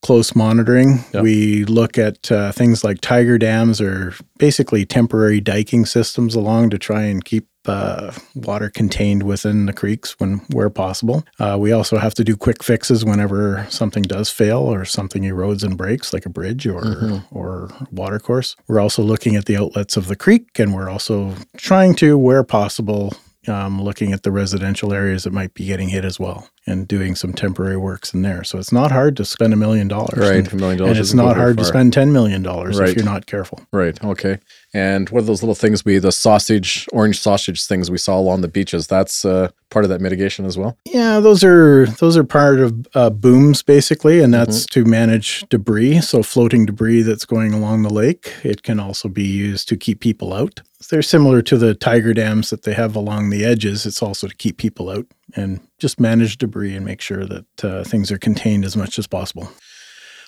close 0.02 0.36
monitoring. 0.36 1.04
Yep. 1.14 1.24
We 1.24 1.66
look 1.66 1.98
at 1.98 2.32
uh, 2.32 2.52
things 2.52 2.84
like 2.84 3.02
tiger 3.02 3.38
dams 3.38 3.82
or 3.82 4.14
basically 4.38 4.86
temporary 4.86 5.42
diking 5.42 5.86
systems 5.86 6.36
along 6.36 6.70
to 6.72 6.78
try 6.78 7.04
and 7.04 7.24
keep 7.24 7.48
uh, 7.66 8.12
water 8.36 8.70
contained 8.70 9.24
within 9.24 9.66
the 9.66 9.74
creeks 9.74 10.16
when 10.20 10.38
where 10.52 10.70
possible. 10.70 11.24
Uh, 11.40 11.58
we 11.60 11.72
also 11.72 11.98
have 11.98 12.14
to 12.16 12.24
do 12.24 12.36
quick 12.36 12.64
fixes 12.64 13.04
whenever 13.04 13.66
something 13.70 14.04
does 14.04 14.30
fail 14.30 14.60
or 14.60 14.86
something 14.86 15.24
erodes 15.24 15.64
and 15.64 15.78
breaks, 15.78 16.14
like 16.14 16.26
a 16.26 16.30
bridge 16.30 16.66
or 16.66 16.82
mm-hmm. 16.82 17.38
or 17.38 17.70
water 17.92 18.20
course. 18.20 18.56
We're 18.68 18.80
also 18.80 19.04
looking 19.04 19.36
at 19.36 19.46
the 19.46 19.58
outlets 19.58 19.98
of 19.98 20.08
the 20.08 20.16
creek, 20.16 20.58
and 20.58 20.74
we're 20.74 20.90
also 20.90 21.36
trying 21.58 21.96
to, 21.96 22.18
where 22.18 22.44
possible, 22.44 23.14
um, 23.48 23.82
looking 23.82 24.14
at 24.14 24.24
the 24.24 24.32
residential 24.32 24.94
areas 24.94 25.24
that 25.26 25.34
might 25.34 25.54
be 25.54 25.66
getting 25.66 25.90
hit 25.90 26.06
as 26.06 26.20
well 26.20 26.50
and 26.70 26.88
doing 26.88 27.16
some 27.16 27.34
temporary 27.34 27.78
works 27.78 28.14
in 28.14 28.22
there. 28.22 28.44
So 28.44 28.60
it's 28.60 28.72
not 28.72 28.92
hard 28.92 29.18
to 29.18 29.26
spend 29.26 29.54
a 29.54 29.56
million 29.56 29.88
dollars. 29.88 30.20
Right, 30.20 30.52
a 30.52 30.56
million 30.56 30.78
dollars. 30.78 30.98
And 30.98 31.00
it's 31.00 31.14
not 31.14 31.36
hard 31.36 31.58
to 31.58 31.66
spend 31.66 31.94
$10 31.94 32.12
million 32.12 32.44
right. 32.44 32.90
if 32.90 32.96
you're 32.96 33.04
not 33.04 33.26
careful. 33.26 33.60
Right, 33.72 34.02
okay. 34.04 34.38
And 34.74 35.10
what 35.10 35.24
are 35.24 35.26
those 35.26 35.42
little 35.42 35.56
things 35.56 35.84
we, 35.84 35.98
the 35.98 36.12
sausage, 36.12 36.88
orange 36.94 37.20
sausage 37.20 37.66
things 37.66 37.90
we 37.90 37.98
saw 37.98 38.20
along 38.20 38.42
the 38.42 38.48
beaches, 38.48 38.86
that's 38.86 39.26
uh, 39.26 39.50
part 39.72 39.84
of 39.84 39.90
that 39.90 40.00
mitigation 40.00 40.46
as 40.46 40.58
well? 40.58 40.78
Yeah, 40.86 41.20
those 41.20 41.44
are 41.44 41.88
those 41.88 42.16
are 42.16 42.24
part 42.24 42.60
of 42.60 42.88
uh, 42.94 43.10
booms 43.10 43.64
basically, 43.64 44.22
and 44.22 44.32
that's 44.32 44.66
mm-hmm. 44.66 44.84
to 44.84 44.90
manage 44.90 45.44
debris. 45.50 46.02
So 46.02 46.22
floating 46.22 46.68
debris 46.68 47.02
that's 47.02 47.26
going 47.26 47.52
along 47.54 47.82
the 47.82 47.90
lake. 47.90 48.32
It 48.44 48.62
can 48.62 48.80
also 48.80 49.10
be 49.10 49.26
used 49.26 49.68
to 49.70 49.78
keep 49.78 50.02
people 50.02 50.34
out. 50.34 50.62
They're 50.90 51.02
similar 51.02 51.42
to 51.44 51.58
the 51.58 51.74
tiger 51.74 52.14
dams 52.14 52.52
that 52.52 52.64
they 52.64 52.74
have 52.74 52.96
along 52.96 53.32
the 53.32 53.46
edges. 53.46 53.86
It's 53.86 54.04
also 54.04 54.28
to 54.28 54.36
keep 54.36 54.58
people 54.58 54.90
out 54.90 55.08
and 55.36 55.60
just 55.78 56.00
manage 56.00 56.38
debris 56.38 56.76
and 56.76 56.86
make 56.86 57.02
sure 57.02 57.26
that 57.26 57.64
uh, 57.64 57.84
things 57.84 58.12
are 58.12 58.18
contained 58.18 58.66
as 58.66 58.76
much 58.76 59.00
as 59.00 59.08
possible. 59.08 59.50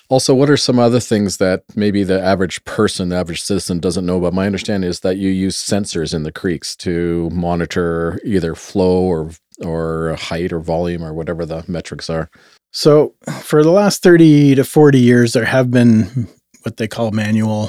Also, 0.08 0.34
what 0.34 0.50
are 0.50 0.56
some 0.56 0.78
other 0.78 1.00
things 1.00 1.38
that 1.38 1.62
maybe 1.74 2.04
the 2.04 2.20
average 2.20 2.62
person, 2.64 3.08
the 3.08 3.16
average 3.16 3.40
citizen 3.40 3.78
doesn't 3.78 4.04
know 4.04 4.18
about? 4.18 4.34
My 4.34 4.46
understanding 4.46 4.88
is 4.88 5.00
that 5.00 5.16
you 5.16 5.30
use 5.30 5.56
sensors 5.56 6.12
in 6.12 6.22
the 6.22 6.32
creeks 6.32 6.76
to 6.76 7.30
monitor 7.30 8.20
either 8.24 8.54
flow 8.54 9.00
or 9.00 9.30
or 9.64 10.16
height 10.18 10.52
or 10.52 10.58
volume 10.58 11.04
or 11.04 11.14
whatever 11.14 11.46
the 11.46 11.64
metrics 11.66 12.10
are? 12.10 12.30
So, 12.72 13.14
for 13.40 13.62
the 13.62 13.70
last 13.70 14.02
30 14.02 14.56
to 14.56 14.64
40 14.64 14.98
years, 14.98 15.32
there 15.32 15.44
have 15.44 15.70
been 15.70 16.28
what 16.62 16.76
they 16.76 16.88
call 16.88 17.10
manual 17.12 17.68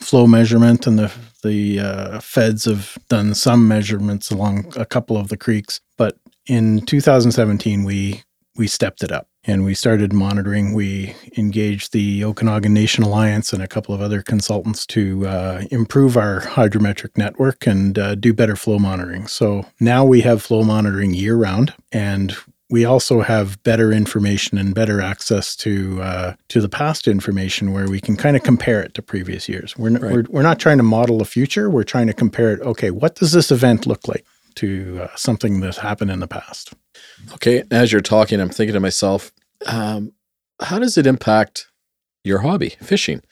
flow 0.00 0.26
measurement, 0.26 0.86
and 0.86 0.98
the 0.98 1.12
the 1.42 1.80
uh, 1.80 2.20
feds 2.20 2.64
have 2.64 2.98
done 3.08 3.34
some 3.34 3.68
measurements 3.68 4.30
along 4.30 4.72
a 4.76 4.84
couple 4.84 5.16
of 5.16 5.28
the 5.28 5.36
creeks. 5.36 5.80
But 5.96 6.16
in 6.48 6.80
2017, 6.86 7.84
we 7.84 8.22
we 8.56 8.66
stepped 8.66 9.04
it 9.04 9.12
up 9.12 9.28
and 9.44 9.64
we 9.64 9.72
started 9.72 10.12
monitoring. 10.12 10.74
We 10.74 11.14
engaged 11.36 11.92
the 11.92 12.24
Okanagan 12.24 12.74
Nation 12.74 13.04
Alliance 13.04 13.52
and 13.52 13.62
a 13.62 13.68
couple 13.68 13.94
of 13.94 14.00
other 14.00 14.20
consultants 14.20 14.84
to 14.86 15.28
uh, 15.28 15.62
improve 15.70 16.16
our 16.16 16.40
hydrometric 16.40 17.16
network 17.16 17.64
and 17.68 17.96
uh, 17.96 18.16
do 18.16 18.32
better 18.34 18.56
flow 18.56 18.80
monitoring. 18.80 19.28
So 19.28 19.64
now 19.78 20.04
we 20.04 20.22
have 20.22 20.42
flow 20.42 20.64
monitoring 20.64 21.14
year 21.14 21.36
round, 21.36 21.72
and 21.92 22.34
we 22.68 22.84
also 22.84 23.20
have 23.20 23.62
better 23.62 23.92
information 23.92 24.58
and 24.58 24.74
better 24.74 25.00
access 25.00 25.54
to 25.56 26.02
uh, 26.02 26.34
to 26.48 26.60
the 26.60 26.68
past 26.68 27.06
information 27.06 27.72
where 27.72 27.86
we 27.88 28.00
can 28.00 28.16
kind 28.16 28.36
of 28.36 28.42
compare 28.42 28.82
it 28.82 28.92
to 28.94 29.02
previous 29.02 29.48
years. 29.48 29.76
We're, 29.78 29.88
n- 29.90 30.00
Right. 30.02 30.12
we're 30.12 30.24
we're 30.30 30.42
not 30.42 30.58
trying 30.58 30.78
to 30.78 30.82
model 30.82 31.18
the 31.18 31.24
future. 31.24 31.70
We're 31.70 31.84
trying 31.84 32.08
to 32.08 32.12
compare 32.12 32.50
it. 32.52 32.60
Okay, 32.62 32.90
what 32.90 33.14
does 33.14 33.30
this 33.30 33.52
event 33.52 33.86
look 33.86 34.08
like 34.08 34.24
to 34.58 35.00
uh, 35.02 35.16
something 35.16 35.60
that's 35.60 35.78
happened 35.78 36.10
in 36.10 36.20
the 36.20 36.28
past? 36.28 36.74
Okay, 37.34 37.62
as 37.70 37.92
you're 37.92 38.00
talking, 38.00 38.40
I'm 38.40 38.48
thinking 38.48 38.74
to 38.74 38.80
myself, 38.80 39.32
um, 39.66 40.12
how 40.60 40.78
does 40.78 40.98
it 40.98 41.06
impact 41.06 41.68
your 42.24 42.40
hobby, 42.40 42.70
fishing? 42.82 43.22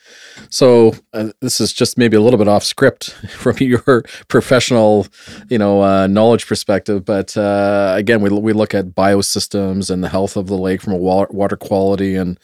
So 0.49 0.93
uh, 1.13 1.29
this 1.41 1.59
is 1.59 1.73
just 1.73 1.97
maybe 1.97 2.17
a 2.17 2.21
little 2.21 2.37
bit 2.37 2.47
off 2.47 2.63
script 2.63 3.11
from 3.29 3.57
your 3.59 4.03
professional, 4.27 5.07
you 5.49 5.57
know, 5.57 5.83
uh, 5.83 6.07
knowledge 6.07 6.47
perspective. 6.47 7.05
But 7.05 7.35
uh, 7.37 7.93
again, 7.97 8.21
we 8.21 8.29
we 8.29 8.53
look 8.53 8.73
at 8.73 8.95
biosystems 8.95 9.89
and 9.89 10.03
the 10.03 10.09
health 10.09 10.37
of 10.37 10.47
the 10.47 10.57
lake 10.57 10.81
from 10.81 10.93
a 10.93 10.97
wa- 10.97 11.27
water 11.29 11.57
quality 11.57 12.15
and 12.15 12.39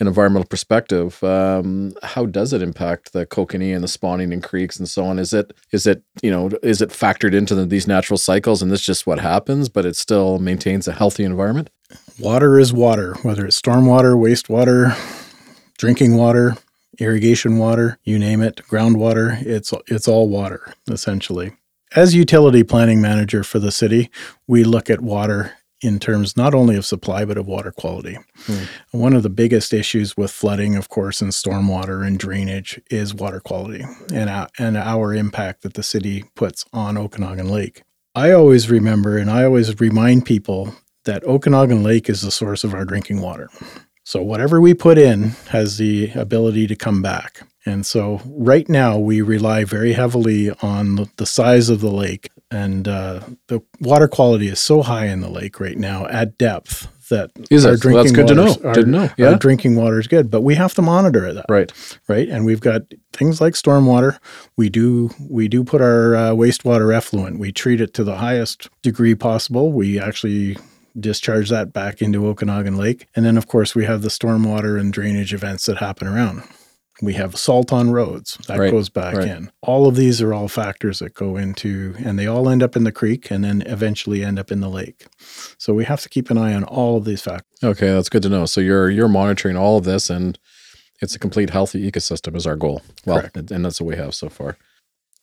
an 0.00 0.06
environmental 0.06 0.48
perspective. 0.48 1.22
Um, 1.22 1.92
how 2.02 2.26
does 2.26 2.52
it 2.52 2.62
impact 2.62 3.12
the 3.12 3.26
kokanee 3.26 3.74
and 3.74 3.84
the 3.84 3.88
spawning 3.88 4.32
in 4.32 4.40
creeks 4.40 4.78
and 4.78 4.88
so 4.88 5.04
on? 5.04 5.18
Is 5.18 5.32
it 5.32 5.52
is 5.70 5.86
it 5.86 6.02
you 6.22 6.30
know 6.30 6.50
is 6.62 6.82
it 6.82 6.90
factored 6.90 7.34
into 7.34 7.54
the, 7.54 7.64
these 7.64 7.86
natural 7.86 8.18
cycles 8.18 8.62
and 8.62 8.70
this 8.70 8.80
is 8.80 8.86
just 8.86 9.06
what 9.06 9.20
happens, 9.20 9.68
but 9.68 9.86
it 9.86 9.96
still 9.96 10.38
maintains 10.38 10.88
a 10.88 10.92
healthy 10.92 11.24
environment? 11.24 11.70
Water 12.18 12.58
is 12.58 12.72
water, 12.72 13.14
whether 13.22 13.46
it's 13.46 13.60
stormwater, 13.60 14.16
wastewater, 14.16 14.96
drinking 15.78 16.16
water, 16.16 16.56
irrigation 16.98 17.58
water, 17.58 17.98
you 18.04 18.18
name 18.18 18.42
it, 18.42 18.56
groundwater, 18.68 19.40
it's 19.42 19.72
it's 19.86 20.08
all 20.08 20.28
water 20.28 20.74
essentially. 20.90 21.52
As 21.94 22.12
utility 22.12 22.64
planning 22.64 23.00
manager 23.00 23.44
for 23.44 23.60
the 23.60 23.70
city, 23.70 24.10
we 24.48 24.64
look 24.64 24.90
at 24.90 25.00
water 25.00 25.52
in 25.84 25.98
terms 25.98 26.36
not 26.36 26.54
only 26.54 26.76
of 26.76 26.86
supply 26.86 27.24
but 27.24 27.36
of 27.36 27.46
water 27.46 27.70
quality. 27.70 28.18
Hmm. 28.46 28.64
One 28.90 29.12
of 29.12 29.22
the 29.22 29.30
biggest 29.30 29.72
issues 29.72 30.16
with 30.16 30.30
flooding, 30.30 30.76
of 30.76 30.88
course, 30.88 31.20
and 31.20 31.30
stormwater 31.30 32.06
and 32.06 32.18
drainage 32.18 32.80
is 32.90 33.14
water 33.14 33.40
quality 33.40 33.84
and 34.12 34.30
our, 34.30 34.48
and 34.58 34.76
our 34.76 35.14
impact 35.14 35.62
that 35.62 35.74
the 35.74 35.82
city 35.82 36.24
puts 36.34 36.64
on 36.72 36.96
Okanagan 36.96 37.48
Lake. 37.48 37.82
I 38.14 38.30
always 38.30 38.70
remember 38.70 39.18
and 39.18 39.30
I 39.30 39.44
always 39.44 39.78
remind 39.80 40.24
people 40.24 40.74
that 41.04 41.24
Okanagan 41.24 41.82
Lake 41.82 42.08
is 42.08 42.22
the 42.22 42.30
source 42.30 42.64
of 42.64 42.72
our 42.72 42.84
drinking 42.84 43.20
water. 43.20 43.50
So 44.04 44.22
whatever 44.22 44.60
we 44.60 44.74
put 44.74 44.98
in 44.98 45.30
has 45.50 45.78
the 45.78 46.10
ability 46.12 46.66
to 46.66 46.76
come 46.76 47.02
back. 47.02 47.46
And 47.66 47.86
so 47.86 48.20
right 48.26 48.68
now 48.68 48.98
we 48.98 49.22
rely 49.22 49.64
very 49.64 49.94
heavily 49.94 50.50
on 50.62 51.08
the, 51.16 51.24
size 51.26 51.70
of 51.70 51.80
the 51.80 51.90
lake, 51.90 52.30
and 52.50 52.86
uh, 52.86 53.20
the 53.48 53.62
water 53.80 54.06
quality 54.06 54.48
is 54.48 54.58
so 54.58 54.82
high 54.82 55.06
in 55.06 55.20
the 55.20 55.30
lake 55.30 55.58
right 55.60 55.78
now 55.78 56.06
at 56.08 56.36
depth 56.36 56.88
that 57.08 57.30
Is 57.50 57.64
our 57.66 57.74
it? 57.74 57.84
Well, 57.84 57.96
that's 57.96 58.12
good 58.12 58.28
to 58.28 58.34
know. 58.34 58.56
our- 58.64 58.74
Didn't 58.74 58.92
know. 58.92 59.08
our 59.18 59.36
drinking 59.36 59.76
water 59.76 59.98
is 59.98 60.06
good, 60.06 60.30
but 60.30 60.42
we 60.42 60.54
have 60.56 60.74
to 60.74 60.82
monitor 60.82 61.32
that 61.32 61.46
Right. 61.48 61.72
right? 62.08 62.28
And 62.28 62.44
we've 62.46 62.60
got 62.60 62.82
things 63.12 63.40
like 63.40 63.54
stormwater. 63.54 64.18
We 64.56 64.68
do 64.70 65.10
we 65.20 65.48
do 65.48 65.64
put 65.64 65.80
our 65.80 66.14
uh, 66.16 66.30
wastewater 66.32 66.94
effluent. 66.94 67.38
We 67.38 67.52
treat 67.52 67.80
it 67.80 67.92
to 67.94 68.04
the 68.04 68.16
highest 68.16 68.68
degree 68.82 69.14
possible. 69.14 69.72
We 69.72 69.98
actually 70.00 70.56
discharge 70.98 71.48
that 71.50 71.72
back 71.72 72.00
into 72.02 72.26
Okanagan 72.26 72.76
Lake, 72.76 73.06
and 73.16 73.24
then 73.26 73.36
of 73.36 73.48
course 73.48 73.74
we 73.74 73.84
have 73.84 74.00
the 74.02 74.08
stormwater 74.08 74.78
and 74.80 74.92
drainage 74.92 75.34
events 75.34 75.66
that 75.66 75.78
happen 75.78 76.06
around. 76.08 76.42
We 77.02 77.14
have 77.14 77.36
salt 77.36 77.72
on 77.72 77.90
roads 77.90 78.38
that 78.46 78.58
Right, 78.58 78.70
goes 78.70 78.88
back 78.88 79.16
right. 79.16 79.26
in. 79.28 79.50
All 79.62 79.88
of 79.88 79.96
these 79.96 80.22
are 80.22 80.32
all 80.32 80.46
factors 80.46 81.00
that 81.00 81.12
go 81.14 81.36
into, 81.36 81.94
and 81.98 82.16
they 82.18 82.26
all 82.26 82.48
end 82.48 82.62
up 82.62 82.76
in 82.76 82.84
the 82.84 82.92
creek, 82.92 83.30
and 83.32 83.42
then 83.42 83.62
eventually 83.66 84.24
end 84.24 84.38
up 84.38 84.52
in 84.52 84.60
the 84.60 84.68
lake. 84.68 85.06
So 85.58 85.74
we 85.74 85.84
have 85.84 86.02
to 86.02 86.08
keep 86.08 86.30
an 86.30 86.38
eye 86.38 86.54
on 86.54 86.62
all 86.62 86.96
of 86.96 87.04
these 87.04 87.20
factors. 87.20 87.48
Okay, 87.64 87.88
that's 87.88 88.08
good 88.08 88.22
to 88.22 88.28
know. 88.28 88.46
So 88.46 88.60
you're 88.60 88.90
you're 88.90 89.08
monitoring 89.08 89.56
all 89.56 89.76
of 89.76 89.84
this, 89.84 90.08
and 90.08 90.38
it's 91.02 91.16
a 91.16 91.18
complete 91.18 91.50
healthy 91.50 91.90
ecosystem 91.90 92.36
is 92.36 92.46
our 92.46 92.56
goal. 92.56 92.80
Well, 93.04 93.20
Correct. 93.20 93.50
and 93.50 93.64
that's 93.64 93.80
what 93.80 93.88
we 93.88 93.96
have 93.96 94.14
so 94.14 94.28
far. 94.28 94.56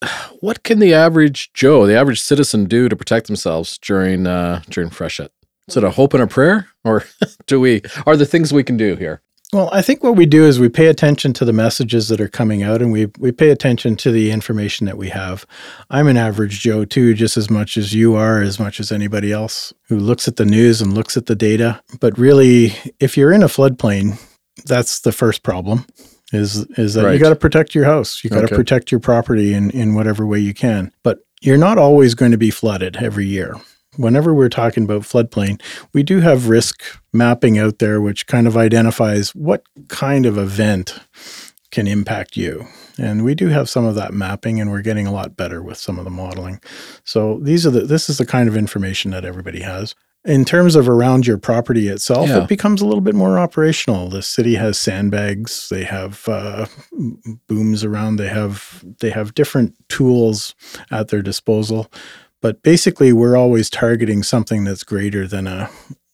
What 0.41 0.63
can 0.63 0.79
the 0.79 0.93
average 0.93 1.53
Joe, 1.53 1.85
the 1.85 1.95
average 1.95 2.19
citizen, 2.19 2.65
do 2.65 2.89
to 2.89 2.95
protect 2.95 3.27
themselves 3.27 3.77
during 3.77 4.25
uh, 4.27 4.61
during 4.69 4.89
freshet? 4.89 5.31
Is 5.67 5.77
it 5.77 5.83
a 5.83 5.91
hope 5.91 6.13
and 6.15 6.23
a 6.23 6.27
prayer, 6.27 6.67
or 6.83 7.03
do 7.45 7.59
we 7.61 7.81
are 8.05 8.17
there 8.17 8.25
things 8.25 8.51
we 8.51 8.63
can 8.63 8.75
do 8.75 8.95
here? 8.95 9.21
Well, 9.53 9.69
I 9.73 9.81
think 9.81 10.01
what 10.01 10.15
we 10.15 10.25
do 10.25 10.45
is 10.45 10.61
we 10.61 10.69
pay 10.69 10.87
attention 10.87 11.33
to 11.33 11.43
the 11.43 11.51
messages 11.51 12.07
that 12.07 12.21
are 12.21 12.29
coming 12.29 12.63
out 12.63 12.81
and 12.81 12.89
we, 12.89 13.07
we 13.19 13.33
pay 13.33 13.49
attention 13.49 13.97
to 13.97 14.09
the 14.09 14.31
information 14.31 14.85
that 14.85 14.97
we 14.97 15.09
have. 15.09 15.45
I'm 15.89 16.07
an 16.07 16.15
average 16.15 16.61
Joe 16.61 16.85
too, 16.85 17.13
just 17.13 17.35
as 17.35 17.49
much 17.49 17.75
as 17.75 17.93
you 17.93 18.15
are, 18.15 18.41
as 18.41 18.59
much 18.61 18.79
as 18.79 18.93
anybody 18.93 19.33
else 19.33 19.73
who 19.89 19.99
looks 19.99 20.25
at 20.29 20.37
the 20.37 20.45
news 20.45 20.81
and 20.81 20.93
looks 20.93 21.17
at 21.17 21.25
the 21.25 21.35
data. 21.35 21.81
But 21.99 22.17
really, 22.17 22.73
if 23.01 23.17
you're 23.17 23.33
in 23.33 23.43
a 23.43 23.47
floodplain, 23.47 24.17
that's 24.65 25.01
the 25.01 25.11
first 25.11 25.43
problem. 25.43 25.85
Is 26.31 26.59
is 26.77 26.93
that 26.93 27.03
Right. 27.03 27.13
you 27.15 27.19
got 27.19 27.31
to 27.31 27.35
protect 27.35 27.75
your 27.75 27.83
house. 27.83 28.23
You 28.23 28.29
got 28.29 28.37
to 28.39 28.45
Okay. 28.45 28.55
protect 28.55 28.89
your 28.89 29.01
property 29.01 29.53
in, 29.53 29.69
in 29.71 29.95
whatever 29.95 30.25
way 30.25 30.39
you 30.39 30.53
can. 30.53 30.93
But 31.03 31.19
you're 31.41 31.57
not 31.57 31.77
always 31.77 32.15
going 32.15 32.31
to 32.31 32.37
be 32.37 32.51
flooded 32.51 32.95
every 32.95 33.25
year. 33.25 33.55
Whenever 33.97 34.33
we're 34.33 34.49
talking 34.49 34.83
about 34.85 35.01
floodplain, 35.01 35.61
we 35.93 36.01
do 36.01 36.21
have 36.21 36.47
risk 36.47 36.81
mapping 37.11 37.57
out 37.57 37.79
there, 37.79 37.99
which 37.99 38.25
kind 38.25 38.47
of 38.47 38.55
identifies 38.55 39.35
what 39.35 39.63
kind 39.89 40.25
of 40.25 40.37
event 40.37 40.97
can 41.71 41.87
impact 41.87 42.37
you. 42.37 42.65
And 42.97 43.25
we 43.25 43.35
do 43.35 43.47
have 43.47 43.69
some 43.69 43.83
of 43.83 43.95
that 43.95 44.13
mapping, 44.13 44.61
and 44.61 44.71
we're 44.71 44.81
getting 44.81 45.07
a 45.07 45.11
lot 45.11 45.35
better 45.35 45.61
with 45.61 45.77
some 45.77 45.97
of 45.99 46.05
the 46.05 46.09
modeling. 46.11 46.61
So 47.03 47.39
these 47.41 47.65
are 47.65 47.69
the 47.69 47.81
this 47.81 48.09
is 48.09 48.17
the 48.17 48.25
kind 48.25 48.47
of 48.47 48.55
information 48.55 49.11
that 49.11 49.25
everybody 49.25 49.61
has. 49.61 49.93
In 50.23 50.45
terms 50.45 50.75
of 50.75 50.87
around 50.87 51.25
your 51.25 51.39
property 51.39 51.87
itself, 51.87 52.29
Yeah. 52.29 52.43
it 52.43 52.47
becomes 52.47 52.81
a 52.81 52.85
little 52.85 53.01
bit 53.01 53.15
more 53.15 53.39
operational. 53.39 54.07
The 54.07 54.21
city 54.21 54.55
has 54.55 54.77
sandbags, 54.79 55.67
they 55.69 55.83
have 55.83 56.27
uh, 56.29 56.67
booms 57.47 57.83
around, 57.83 58.17
they 58.17 58.29
have 58.29 58.85
they 58.99 59.09
have 59.09 59.33
different 59.33 59.75
tools 59.89 60.55
at 60.91 61.09
their 61.09 61.21
disposal. 61.21 61.91
But 62.41 62.63
basically, 62.63 63.13
we're 63.13 63.37
always 63.37 63.69
targeting 63.69 64.23
something 64.23 64.63
that's 64.63 64.83
greater 64.83 65.27
than 65.27 65.47
a 65.47 65.69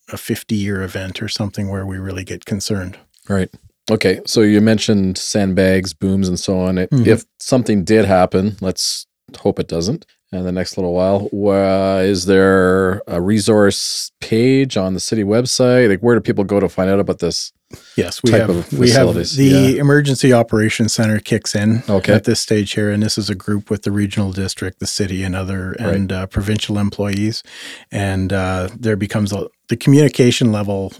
a 0.09 0.17
50 0.17 0.55
year 0.55 0.83
event 0.83 1.21
or 1.21 1.27
something 1.27 1.67
where 1.69 1.85
we 1.85 1.97
really 1.97 2.23
get 2.23 2.45
concerned. 2.45 2.97
Right. 3.27 3.49
Okay. 3.91 4.21
So 4.25 4.41
you 4.41 4.61
mentioned 4.61 5.17
sandbags, 5.17 5.93
booms, 5.93 6.29
and 6.29 6.39
so 6.39 6.59
on. 6.59 6.77
It, 6.77 6.89
Mhm. 6.91 7.05
If 7.07 7.25
something 7.39 7.83
did 7.83 8.05
happen, 8.05 8.55
let's 8.61 9.05
hope 9.37 9.59
it 9.59 9.67
doesn't. 9.67 10.05
In 10.31 10.43
the 10.43 10.51
next 10.51 10.77
little 10.77 10.93
while, 10.93 11.29
uh, 11.33 12.01
is 12.03 12.25
there 12.25 13.01
a 13.07 13.21
resource 13.21 14.11
page 14.19 14.75
on 14.75 14.93
the 14.93 14.99
city 14.99 15.23
website? 15.23 15.89
Like, 15.89 15.99
where 16.01 16.15
do 16.15 16.21
people 16.21 16.43
go 16.43 16.59
to 16.59 16.67
find 16.67 16.89
out 16.89 16.99
about 16.99 17.19
this? 17.19 17.51
Yes, 17.97 18.21
we 18.23 18.31
have 18.31 18.71
we 18.73 18.91
have 18.91 19.13
the 19.13 19.73
yeah. 19.75 19.81
emergency 19.81 20.31
operations 20.31 20.93
center 20.93 21.19
kicks 21.19 21.53
in 21.55 21.83
Okay. 21.89 22.13
at 22.13 22.23
this 22.23 22.39
stage 22.39 22.71
here, 22.73 22.91
and 22.91 23.03
this 23.03 23.17
is 23.17 23.29
a 23.29 23.35
group 23.35 23.69
with 23.69 23.81
the 23.83 23.91
regional 23.91 24.31
district, 24.31 24.79
the 24.79 24.87
city, 24.87 25.23
and 25.23 25.35
other 25.35 25.73
and 25.73 26.11
uh, 26.11 26.27
provincial 26.27 26.77
employees, 26.77 27.43
and 27.91 28.31
uh, 28.31 28.69
there 28.77 28.95
becomes 28.95 29.33
a, 29.33 29.47
the 29.67 29.75
communication 29.75 30.51
level 30.51 30.93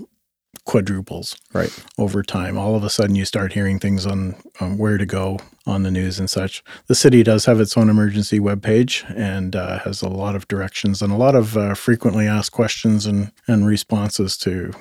quadruples 0.66 1.38
Right. 1.54 1.72
over 1.98 2.22
time. 2.24 2.58
All 2.58 2.76
of 2.76 2.84
a 2.84 2.90
sudden, 2.90 3.16
you 3.16 3.24
start 3.24 3.54
hearing 3.54 3.80
things 3.80 4.06
on, 4.06 4.36
on 4.60 4.78
where 4.78 4.98
to 4.98 5.06
go 5.06 5.40
on 5.66 5.84
the 5.84 5.92
news 5.92 6.20
and 6.20 6.30
such. 6.30 6.62
The 6.88 6.96
city 6.96 7.24
does 7.24 7.46
have 7.46 7.62
its 7.62 7.78
own 7.78 7.90
emergency 7.90 8.40
webpage 8.40 9.06
and 9.16 9.56
uh, 9.56 9.80
has 9.80 10.02
a 10.02 10.10
lot 10.10 10.36
of 10.36 10.46
directions 10.50 11.02
and 11.02 11.14
a 11.14 11.16
lot 11.16 11.36
of 11.36 11.56
uh, 11.56 11.74
frequently 11.74 12.28
asked 12.28 12.52
questions 12.52 13.06
and, 13.06 13.32
and 13.48 13.66
responses 13.66 14.36
to 14.40 14.72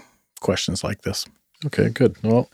questions 0.41 0.83
like 0.83 1.03
this. 1.03 1.25
Okay, 1.67 1.89
good. 1.89 2.17
Well, 2.23 2.51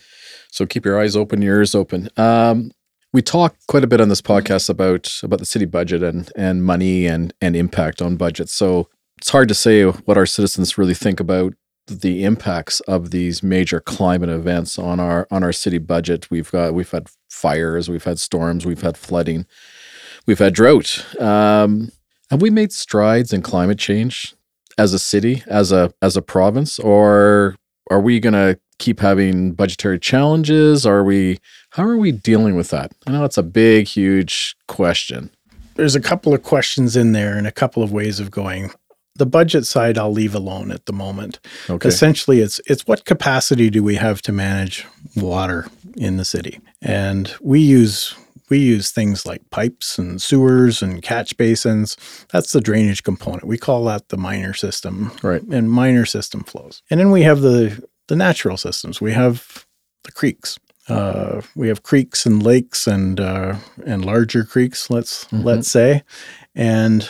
so 0.51 0.67
keep 0.67 0.85
your 0.85 1.01
eyes 1.01 1.17
open, 1.17 1.43
your 1.43 1.57
ears 1.57 1.75
open. 1.75 2.09
Um, 2.17 2.73
we 3.13 3.21
talk 3.21 3.57
quite 3.69 3.85
a 3.85 3.87
bit 3.87 4.01
on 4.01 4.09
this 4.09 4.23
podcast 4.23 4.71
about 4.71 5.21
about 5.23 5.39
the 5.39 5.47
city 5.47 5.67
budget 5.67 6.03
and 6.03 6.31
and 6.35 6.65
money 6.65 7.07
and 7.07 7.35
and 7.41 7.55
impact 7.55 8.01
on 8.01 8.17
budgets. 8.17 8.53
So 8.53 8.89
it's 9.19 9.29
hard 9.29 9.49
to 9.49 9.55
say 9.55 9.85
what 9.85 10.17
our 10.17 10.27
citizens 10.27 10.79
really 10.79 10.95
think 10.95 11.21
about 11.21 11.55
the 11.87 12.25
impacts 12.25 12.81
of 12.81 13.11
these 13.11 13.43
major 13.43 13.81
climate 13.81 14.31
events 14.31 14.79
on 14.79 14.99
our 14.99 15.27
on 15.31 15.43
our 15.43 15.53
city 15.53 15.79
budget. 15.79 16.31
We've 16.31 16.51
got 16.51 16.75
we've 16.75 16.91
had 16.91 17.09
fires, 17.29 17.91
we've 17.91 18.05
had 18.05 18.19
storms, 18.19 18.65
we've 18.65 18.83
had 18.83 18.97
flooding, 18.97 19.47
we've 20.27 20.39
had 20.39 20.55
drought. 20.55 21.05
Um, 21.21 21.91
have 22.31 22.41
we 22.41 22.51
made 22.51 22.73
strides 22.73 23.33
in 23.33 23.43
climate 23.43 23.79
change 23.79 24.35
as 24.79 24.95
a 24.95 24.99
city, 24.99 25.43
as 25.47 25.71
a 25.71 25.93
as 26.01 26.17
a 26.17 26.23
province, 26.23 26.79
or 26.79 27.57
are 27.91 28.01
we 28.01 28.21
going 28.21 28.33
to 28.33 28.59
keep 28.79 29.01
having 29.01 29.53
budgetary 29.53 29.99
challenges? 29.99 30.87
Are 30.87 31.05
we 31.05 31.39
how 31.71 31.85
are 31.85 31.97
we 31.97 32.13
dealing 32.13 32.57
with 32.57 32.71
that? 32.71 32.93
I 33.07 33.13
know 33.13 33.25
it's 33.25 33.39
a 33.39 33.43
big, 33.43 33.87
huge 33.87 34.55
question. 34.69 35.31
There's 35.75 35.95
a 35.95 36.01
couple 36.01 36.35
of 36.35 36.43
questions 36.43 36.97
in 36.97 37.13
there 37.13 37.37
and 37.37 37.47
a 37.47 37.53
couple 37.53 37.83
of 37.83 37.93
ways 37.93 38.21
of 38.21 38.31
going. 38.31 38.71
The 39.15 39.27
budget 39.27 39.67
side 39.67 39.99
I'll 39.99 40.13
leave 40.13 40.35
alone 40.35 40.71
at 40.71 40.87
the 40.87 40.93
moment. 40.93 41.39
Okay. 41.69 41.89
Essentially 41.89 42.41
it's 42.41 42.61
it's 42.67 42.87
what 42.87 43.05
capacity 43.05 43.71
do 43.71 43.83
we 43.83 43.97
have 43.97 44.23
to 44.23 44.33
manage 44.33 44.87
water 45.17 45.67
in 45.97 46.17
the 46.17 46.25
city? 46.25 46.61
And 46.81 47.35
we 47.41 47.61
use 47.61 48.15
we 48.53 48.59
use 48.59 48.91
things 48.91 49.25
like 49.25 49.49
pipes 49.49 49.99
and 49.99 50.21
sewers 50.21 50.83
and 50.83 51.03
catch 51.03 51.35
basins. 51.39 51.97
That's 52.33 52.53
the 52.53 52.61
drainage 52.61 53.03
component. 53.03 53.45
We 53.45 53.57
call 53.57 53.85
that 53.87 54.11
the 54.11 54.19
minor 54.19 54.53
system. 54.53 55.11
Right. 55.23 55.41
And 55.45 55.71
minor 55.71 56.05
system 56.05 56.43
flows. 56.45 56.83
And 56.91 57.01
then 57.01 57.11
we 57.11 57.23
have 57.23 57.41
the 57.41 57.83
the 58.13 58.17
natural 58.17 58.59
systems. 58.59 59.01
We 59.01 59.13
have 59.13 59.65
the 60.05 60.13
creeks. 60.13 60.59
Uh, 60.87 61.41
we 61.57 61.69
have 61.69 61.83
creeks 61.83 62.27
and 62.27 62.43
lakes 62.43 62.87
and 62.87 63.19
uh, 63.19 63.57
and 63.87 64.05
larger 64.05 64.45
creeks. 64.45 64.91
Let's 64.91 65.25
Mhm. 65.27 65.45
let's 65.45 65.71
say, 65.71 66.03
and 66.55 67.09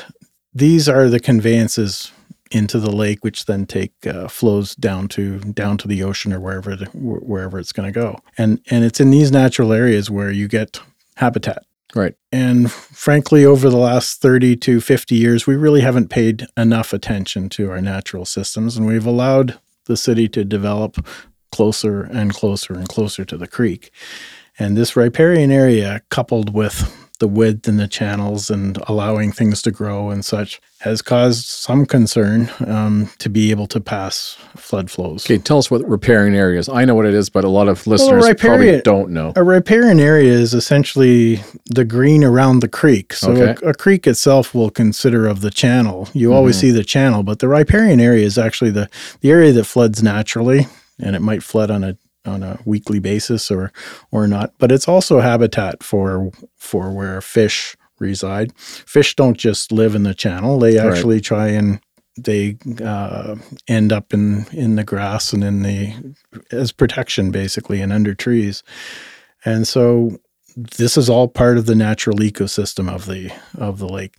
these 0.54 0.88
are 0.88 1.08
the 1.10 1.18
conveyances 1.18 2.12
into 2.52 2.78
the 2.78 2.92
lake, 2.92 3.24
which 3.24 3.46
then 3.46 3.66
take 3.66 3.92
uh, 4.06 4.28
flows 4.28 4.76
down 4.76 5.08
to 5.08 5.40
down 5.40 5.76
to 5.78 5.88
the 5.88 6.04
ocean 6.04 6.32
or 6.32 6.38
wherever 6.38 6.76
the, 6.76 6.86
wherever 6.94 7.58
it's 7.58 7.72
going 7.72 7.92
to 7.92 8.00
go. 8.00 8.18
And 8.38 8.60
and 8.70 8.84
it's 8.84 9.00
in 9.00 9.10
these 9.10 9.32
natural 9.32 9.72
areas 9.72 10.08
where 10.10 10.30
you 10.30 10.46
get 10.48 10.80
habitat. 11.16 11.64
Right. 11.96 12.14
And 12.30 12.70
frankly, 12.70 13.44
over 13.44 13.68
the 13.70 13.76
last 13.90 14.22
30 14.22 14.56
to 14.56 14.80
50 14.80 15.14
years, 15.14 15.46
we 15.46 15.56
really 15.56 15.80
haven't 15.82 16.08
paid 16.08 16.46
enough 16.56 16.92
attention 16.94 17.48
to 17.50 17.70
our 17.70 17.80
natural 17.82 18.24
systems, 18.24 18.76
and 18.76 18.86
we've 18.86 19.08
allowed 19.08 19.58
the 19.86 19.96
city 19.96 20.28
to 20.28 20.44
develop 20.44 21.06
closer 21.50 22.02
and 22.02 22.32
closer 22.32 22.72
and 22.72 22.88
closer 22.88 23.24
to 23.24 23.36
the 23.36 23.46
creek. 23.46 23.90
And 24.58 24.76
this 24.76 24.96
riparian 24.96 25.50
area, 25.50 26.02
coupled 26.08 26.54
with 26.54 27.01
the 27.22 27.28
width 27.28 27.68
and 27.68 27.78
the 27.78 27.86
channels 27.86 28.50
and 28.50 28.76
allowing 28.88 29.30
things 29.30 29.62
to 29.62 29.70
grow 29.70 30.10
and 30.10 30.24
such, 30.24 30.60
has 30.80 31.00
caused 31.00 31.46
some 31.46 31.86
concern 31.86 32.50
um, 32.66 33.08
to 33.18 33.28
be 33.28 33.52
able 33.52 33.68
to 33.68 33.78
pass 33.80 34.36
flood 34.56 34.90
flows. 34.90 35.24
Okay, 35.24 35.38
tell 35.38 35.58
us 35.58 35.70
what 35.70 35.88
riparian 35.88 36.34
areas. 36.34 36.68
I 36.68 36.84
know 36.84 36.96
what 36.96 37.06
it 37.06 37.14
is, 37.14 37.30
but 37.30 37.44
a 37.44 37.48
lot 37.48 37.68
of 37.68 37.86
listeners 37.86 38.24
probably 38.24 38.30
riparian- 38.66 38.80
don't 38.84 39.10
know. 39.10 39.32
A 39.36 39.44
riparian 39.44 40.00
area 40.00 40.32
is 40.32 40.52
essentially 40.52 41.40
the 41.66 41.84
green 41.84 42.24
around 42.24 42.58
the 42.58 42.68
creek. 42.68 43.12
So 43.12 43.30
Okay. 43.30 43.54
a, 43.64 43.68
a 43.70 43.74
creek 43.74 44.08
itself 44.08 44.52
will 44.52 44.70
consider 44.70 45.28
of 45.28 45.42
the 45.42 45.50
channel. 45.52 46.08
You 46.12 46.32
always 46.34 46.56
Mhm. 46.56 46.60
see 46.60 46.70
the 46.72 46.82
channel, 46.84 47.22
but 47.22 47.38
the 47.38 47.46
riparian 47.46 48.00
area 48.00 48.26
is 48.26 48.36
actually 48.36 48.72
the, 48.72 48.88
the 49.20 49.30
area 49.30 49.52
that 49.52 49.64
floods 49.64 50.02
naturally, 50.02 50.66
and 51.00 51.14
it 51.14 51.22
might 51.22 51.44
flood 51.44 51.70
on 51.70 51.84
a 51.84 51.96
on 52.24 52.42
a 52.42 52.58
weekly 52.64 52.98
basis 52.98 53.50
or 53.50 53.72
or 54.10 54.26
not. 54.26 54.52
But 54.58 54.72
it's 54.72 54.88
also 54.88 55.20
habitat 55.20 55.82
for 55.82 56.30
for 56.56 56.90
where 56.92 57.20
fish 57.20 57.76
reside. 57.98 58.52
Fish 58.56 59.14
don't 59.16 59.38
just 59.38 59.72
live 59.72 59.94
in 59.94 60.02
the 60.02 60.14
channel; 60.14 60.58
they 60.58 60.78
Right. 60.78 60.86
actually 60.92 61.20
try 61.20 61.48
and 61.48 61.80
they 62.18 62.56
uh, 62.84 63.36
end 63.68 63.92
up 63.92 64.12
in 64.12 64.46
in 64.52 64.76
the 64.76 64.84
grass 64.84 65.32
and 65.32 65.42
in 65.42 65.62
the 65.62 65.94
as 66.50 66.70
protection 66.72 67.30
basically 67.30 67.80
and 67.80 67.92
under 67.92 68.14
trees. 68.14 68.62
And 69.44 69.66
so 69.66 70.18
this 70.56 70.96
is 70.96 71.08
all 71.08 71.28
part 71.28 71.56
of 71.58 71.66
the 71.66 71.74
natural 71.74 72.18
ecosystem 72.18 72.88
of 72.92 73.06
the 73.06 73.30
of 73.58 73.78
the 73.78 73.88
lake. 73.88 74.14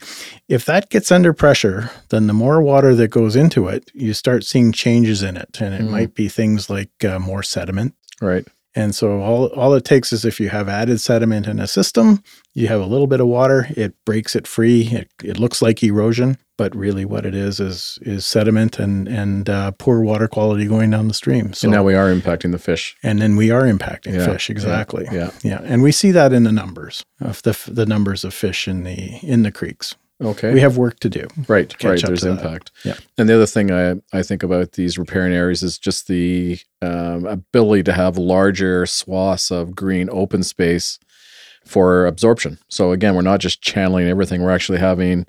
If 0.48 0.66
that 0.66 0.90
gets 0.90 1.12
under 1.12 1.34
pressure, 1.34 1.90
then 2.10 2.28
the 2.28 2.34
more 2.34 2.62
water 2.62 2.96
that 2.96 3.10
goes 3.10 3.36
into 3.36 3.68
it, 3.68 3.92
you 3.94 4.14
start 4.14 4.44
seeing 4.44 4.72
changes 4.72 5.22
in 5.24 5.38
it, 5.38 5.58
and 5.62 5.74
it 5.74 5.82
Mhm. 5.82 5.90
might 5.90 6.16
be 6.16 6.28
things 6.30 6.70
like 6.70 6.90
uh, 7.04 7.20
more 7.20 7.44
sediment. 7.44 7.94
Right. 8.22 8.46
And 8.76 8.96
so 8.96 9.22
all 9.22 9.48
all 9.48 9.74
it 9.76 9.86
takes 9.86 10.12
is 10.12 10.26
if 10.26 10.40
you 10.40 10.50
have 10.50 10.68
added 10.68 11.00
sediment 11.00 11.48
in 11.48 11.60
a 11.60 11.68
system, 11.68 12.24
you 12.54 12.68
have 12.68 12.82
a 12.82 12.86
little 12.86 13.08
bit 13.08 13.20
of 13.20 13.28
water, 13.28 13.68
it 13.76 13.94
breaks 14.06 14.36
it 14.36 14.48
free. 14.48 14.82
It, 14.92 15.10
it 15.24 15.38
looks 15.40 15.62
like 15.62 15.84
erosion, 15.84 16.38
but 16.58 16.76
really 16.76 17.06
what 17.06 17.26
it 17.26 17.36
is 17.36 17.60
is 17.60 18.00
is 18.02 18.26
sediment 18.26 18.80
and 18.80 19.08
and 19.08 19.50
uh, 19.50 19.72
poor 19.72 20.02
water 20.02 20.28
quality 20.28 20.66
going 20.66 20.90
down 20.90 21.08
the 21.08 21.14
stream. 21.14 21.54
So 21.54 21.68
and 21.68 21.76
now 21.76 21.84
we 21.84 21.94
are 21.94 22.12
impacting 22.14 22.52
the 22.52 22.60
fish. 22.60 22.96
and 23.04 23.22
then 23.22 23.36
we 23.36 23.52
are 23.52 23.64
impacting 23.64 24.14
Yeah, 24.16 24.26
fish 24.26 24.50
exactly. 24.50 25.06
Yeah. 25.12 25.32
Yeah, 25.44 25.62
and 25.64 25.84
we 25.84 25.92
see 25.92 26.12
that 26.12 26.34
in 26.34 26.44
the 26.44 26.52
numbers 26.52 27.04
of 27.22 27.42
the 27.44 27.58
the 27.68 27.86
numbers 27.86 28.24
of 28.24 28.34
fish 28.34 28.68
in 28.68 28.84
the 28.84 29.20
in 29.22 29.44
the 29.44 29.52
creeks. 29.52 29.96
Okay. 30.22 30.54
We 30.54 30.60
have 30.62 30.78
work 30.78 31.00
to 31.02 31.10
do. 31.10 31.28
right. 31.48 31.68
catch 31.78 31.84
Right. 31.84 32.02
There's 32.06 32.22
to 32.22 32.30
that. 32.30 32.32
impact. 32.46 32.72
Yeah. 32.86 32.96
And 33.18 33.28
the 33.28 33.36
other 33.36 33.46
thing 33.46 33.72
I, 33.72 33.96
I 34.18 34.24
think 34.24 34.44
about 34.44 34.74
these 34.74 34.98
riparian 34.98 35.34
areas 35.34 35.64
is 35.64 35.78
just 35.78 36.08
the 36.08 36.60
um, 36.82 37.26
ability 37.26 37.84
to 37.84 37.94
have 37.94 38.18
larger 38.18 38.86
swaths 38.86 39.52
of 39.52 39.76
green 39.76 40.10
open 40.12 40.44
space 40.44 41.00
for 41.66 42.06
absorption. 42.06 42.58
So 42.70 42.92
again, 42.92 43.16
we're 43.16 43.22
not 43.22 43.40
just 43.40 43.62
channeling 43.62 44.08
everything. 44.08 44.42
We're 44.44 44.52
actually 44.52 44.80
having 44.80 45.26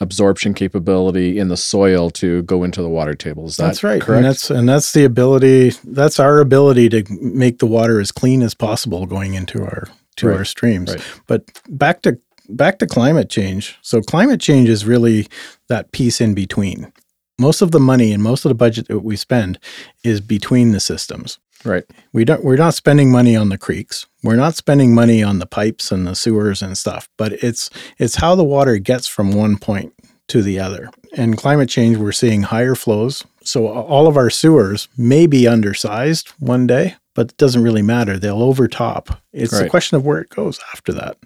absorption 0.00 0.54
capability 0.54 1.38
in 1.38 1.48
the 1.48 1.56
soil 1.56 2.08
to 2.10 2.42
go 2.44 2.62
into 2.62 2.80
the 2.82 2.88
water 2.88 3.14
table. 3.14 3.46
Is 3.46 3.56
that 3.56 3.66
that's 3.66 3.82
right. 3.82 4.00
correct? 4.00 4.16
And 4.18 4.24
that's 4.24 4.50
and 4.50 4.68
that's 4.68 4.92
the 4.92 5.04
ability. 5.04 5.70
That's 5.84 6.20
our 6.20 6.38
ability 6.40 6.88
to 6.90 7.04
make 7.20 7.58
the 7.58 7.66
water 7.66 8.00
as 8.00 8.12
clean 8.12 8.42
as 8.42 8.54
possible 8.54 9.06
going 9.06 9.34
into 9.34 9.60
our 9.62 9.88
to 10.16 10.28
Right, 10.28 10.38
our 10.38 10.44
streams. 10.44 10.94
right. 10.94 11.02
But 11.26 11.44
back 11.68 12.02
to 12.02 12.18
back 12.48 12.78
to 12.78 12.86
climate 12.86 13.30
change. 13.30 13.76
So 13.82 14.00
climate 14.00 14.40
change 14.40 14.68
is 14.68 14.84
really 14.84 15.28
that 15.68 15.92
piece 15.92 16.20
in 16.20 16.34
between. 16.34 16.92
Most 17.38 17.62
of 17.62 17.70
the 17.70 17.80
money 17.80 18.12
and 18.12 18.22
most 18.22 18.44
of 18.44 18.48
the 18.48 18.54
budget 18.54 18.88
that 18.88 19.00
we 19.00 19.16
spend 19.16 19.58
is 20.02 20.20
between 20.20 20.72
the 20.72 20.80
systems. 20.80 21.38
right. 21.64 21.84
We 22.12 22.24
don't 22.24 22.42
we're 22.42 22.56
not 22.56 22.74
spending 22.74 23.10
money 23.12 23.36
on 23.36 23.48
the 23.48 23.58
creeks. 23.58 24.06
We're 24.24 24.36
not 24.36 24.56
spending 24.56 24.94
money 24.94 25.22
on 25.22 25.38
the 25.38 25.46
pipes 25.46 25.92
and 25.92 26.06
the 26.06 26.14
sewers 26.14 26.62
and 26.62 26.76
stuff, 26.76 27.08
but 27.16 27.32
it's 27.34 27.70
it's 27.98 28.16
how 28.16 28.34
the 28.34 28.44
water 28.44 28.78
gets 28.78 29.06
from 29.06 29.32
one 29.32 29.56
point 29.56 29.92
to 30.28 30.42
the 30.42 30.58
other. 30.58 30.90
And 31.16 31.36
climate 31.38 31.68
change 31.68 31.96
we're 31.96 32.12
seeing 32.12 32.42
higher 32.42 32.74
flows. 32.74 33.24
So 33.42 33.68
all 33.68 34.06
of 34.06 34.16
our 34.16 34.30
sewers 34.30 34.88
may 34.96 35.26
be 35.26 35.48
undersized 35.48 36.28
one 36.38 36.66
day, 36.66 36.96
but 37.14 37.30
it 37.30 37.36
doesn't 37.38 37.62
really 37.62 37.82
matter. 37.82 38.18
They'll 38.18 38.42
overtop. 38.42 39.18
It's 39.32 39.58
a 39.58 39.68
question 39.70 39.96
of 39.96 40.04
where 40.04 40.20
it 40.20 40.28
goes 40.28 40.60
after 40.72 40.92
that. 40.92 41.16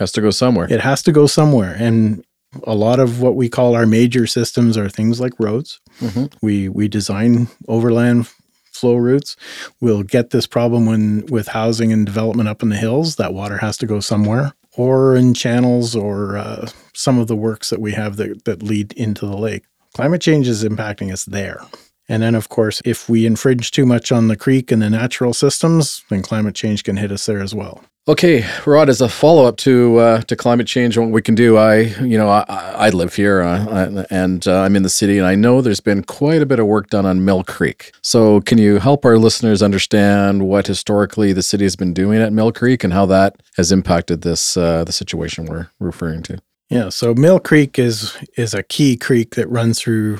Has 0.00 0.10
to 0.12 0.20
go 0.20 0.30
somewhere. 0.30 0.66
It 0.72 0.80
has 0.80 1.02
to 1.04 1.12
go 1.12 1.26
somewhere. 1.26 1.76
And 1.78 2.24
a 2.64 2.74
lot 2.74 2.98
of 2.98 3.20
what 3.20 3.36
we 3.36 3.48
call 3.48 3.76
our 3.76 3.86
major 3.86 4.26
systems 4.26 4.76
are 4.76 4.88
things 4.88 5.20
like 5.20 5.34
roads. 5.38 5.78
Mhm. 6.00 6.32
We 6.42 6.68
we 6.68 6.88
design 6.88 7.48
overland 7.68 8.26
flow 8.72 8.96
routes. 8.96 9.36
We'll 9.80 10.02
get 10.02 10.30
this 10.30 10.46
problem 10.46 10.86
when 10.86 11.26
with 11.26 11.48
housing 11.48 11.92
and 11.92 12.06
development 12.06 12.48
up 12.48 12.62
in 12.62 12.70
the 12.70 12.76
hills. 12.76 13.16
That 13.16 13.34
water 13.34 13.58
has 13.58 13.76
to 13.76 13.86
go 13.86 14.00
somewhere, 14.00 14.54
or 14.74 15.14
in 15.14 15.34
channels, 15.34 15.94
or 15.94 16.38
uh, 16.38 16.68
some 16.94 17.18
of 17.18 17.26
the 17.28 17.36
works 17.36 17.68
that 17.68 17.80
we 17.80 17.92
have 17.92 18.16
that 18.16 18.46
that 18.46 18.62
lead 18.62 18.92
into 18.94 19.26
the 19.26 19.36
lake. 19.36 19.64
Climate 19.94 20.22
change 20.22 20.48
is 20.48 20.64
impacting 20.64 21.12
us 21.12 21.24
there. 21.24 21.60
And 22.08 22.22
then, 22.22 22.34
of 22.34 22.48
course, 22.48 22.80
if 22.84 23.08
we 23.08 23.26
infringe 23.26 23.70
too 23.70 23.84
much 23.86 24.10
on 24.10 24.28
the 24.28 24.36
creek 24.36 24.72
and 24.72 24.82
the 24.82 24.90
natural 24.90 25.32
systems, 25.34 26.02
then 26.08 26.22
climate 26.22 26.54
change 26.56 26.82
can 26.84 26.96
hit 26.96 27.12
us 27.12 27.26
there 27.26 27.40
as 27.40 27.54
well. 27.54 27.84
Okay, 28.10 28.44
Rod, 28.66 28.88
as 28.88 29.00
a 29.00 29.08
follow 29.08 29.44
up 29.44 29.56
to 29.58 29.98
uh, 29.98 30.20
to 30.22 30.34
climate 30.34 30.66
change, 30.66 30.96
and 30.96 31.06
what 31.06 31.12
we 31.12 31.22
can 31.22 31.36
do, 31.36 31.56
I 31.56 31.82
you 32.02 32.18
know 32.18 32.28
I, 32.28 32.44
I 32.48 32.90
live 32.90 33.14
here 33.14 33.40
uh, 33.40 33.64
I- 33.68 34.06
and 34.10 34.48
uh, 34.48 34.62
I'm 34.62 34.74
in 34.74 34.82
the 34.82 34.88
city, 34.88 35.16
and 35.16 35.24
I 35.28 35.36
know 35.36 35.60
there's 35.60 35.78
been 35.78 36.02
quite 36.02 36.42
a 36.42 36.46
bit 36.46 36.58
of 36.58 36.66
work 36.66 36.90
done 36.90 37.06
on 37.06 37.24
Mill 37.24 37.44
Creek. 37.44 37.92
So, 38.02 38.40
can 38.40 38.58
you 38.58 38.80
help 38.80 39.04
our 39.04 39.16
listeners 39.16 39.62
understand 39.62 40.48
what 40.48 40.66
historically 40.66 41.32
the 41.32 41.40
city 41.40 41.64
has 41.64 41.76
been 41.76 41.94
doing 41.94 42.20
at 42.20 42.32
Mill 42.32 42.50
Creek 42.50 42.82
and 42.82 42.92
how 42.92 43.06
that 43.06 43.40
has 43.56 43.70
impacted 43.70 44.22
this 44.22 44.56
uh, 44.56 44.82
the 44.82 44.92
situation 44.92 45.46
we're 45.46 45.68
referring 45.78 46.24
to? 46.24 46.38
Yeah, 46.68 46.88
so 46.88 47.14
Mill 47.14 47.38
Creek 47.38 47.78
is 47.78 48.16
is 48.36 48.54
a 48.54 48.64
key 48.64 48.96
creek 48.96 49.36
that 49.36 49.48
runs 49.48 49.78
through 49.78 50.18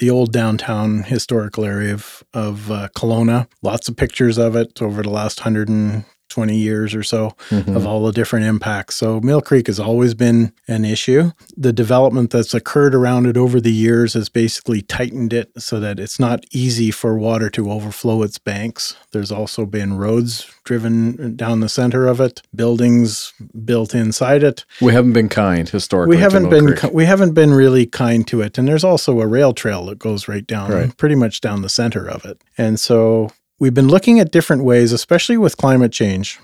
the 0.00 0.10
old 0.10 0.32
downtown 0.32 1.04
historical 1.04 1.64
area 1.64 1.94
of 1.94 2.24
of 2.34 2.68
uh, 2.72 2.88
Kelowna. 2.96 3.46
Lots 3.62 3.88
of 3.88 3.96
pictures 3.96 4.38
of 4.38 4.56
it 4.56 4.82
over 4.82 5.04
the 5.04 5.10
last 5.10 5.38
120 6.36 6.56
years 6.56 6.94
or 6.94 7.02
so 7.02 7.32
Mhm. 7.50 7.76
of 7.76 7.86
all 7.86 8.04
the 8.04 8.12
different 8.12 8.46
impacts. 8.46 8.96
So 8.96 9.20
Mill 9.20 9.40
Creek 9.40 9.66
has 9.66 9.78
always 9.78 10.14
been 10.14 10.52
an 10.68 10.84
issue. 10.84 11.30
The 11.56 11.72
development 11.72 12.30
that's 12.30 12.54
occurred 12.54 12.94
around 12.94 13.26
it 13.26 13.36
over 13.36 13.60
the 13.60 13.72
years 13.72 14.14
has 14.14 14.28
basically 14.28 14.82
tightened 14.82 15.32
it 15.32 15.50
so 15.58 15.78
that 15.80 15.98
it's 16.00 16.18
not 16.18 16.44
easy 16.52 16.90
for 16.90 17.16
water 17.18 17.48
to 17.50 17.70
overflow 17.70 18.22
its 18.22 18.38
banks. 18.38 18.94
There's 19.12 19.30
also 19.32 19.66
been 19.66 19.94
roads 19.94 20.46
driven 20.64 21.34
down 21.36 21.60
the 21.60 21.68
center 21.68 22.06
of 22.06 22.20
it, 22.20 22.40
buildings 22.54 23.32
built 23.64 23.94
inside 23.94 24.42
it 24.42 24.64
We 24.80 24.92
haven't 24.92 25.12
been 25.12 25.28
kind 25.28 25.68
historically. 25.68 26.16
we 26.16 26.22
haven't 26.22 26.48
been 26.50 26.74
Creek. 26.76 26.92
we 26.92 27.04
haven't 27.04 27.32
been 27.32 27.52
really 27.52 27.84
kind 27.86 28.26
to 28.28 28.40
it 28.40 28.56
and 28.58 28.68
there's 28.68 28.84
also 28.84 29.20
a 29.20 29.26
rail 29.26 29.52
trail 29.52 29.86
that 29.86 29.98
goes 29.98 30.28
right 30.28 30.46
down 30.46 30.70
Right. 30.70 30.96
pretty 30.96 31.14
much 31.16 31.40
down 31.40 31.62
the 31.62 31.68
center 31.68 32.08
of 32.08 32.24
it 32.24 32.38
and 32.56 32.78
so 32.78 33.30
we've 33.62 33.72
been 33.72 33.86
looking 33.86 34.18
at 34.18 34.32
different 34.32 34.64
ways 34.64 34.90
especially 34.90 35.36
with 35.36 35.56
climate 35.56 35.92
change 35.92 36.40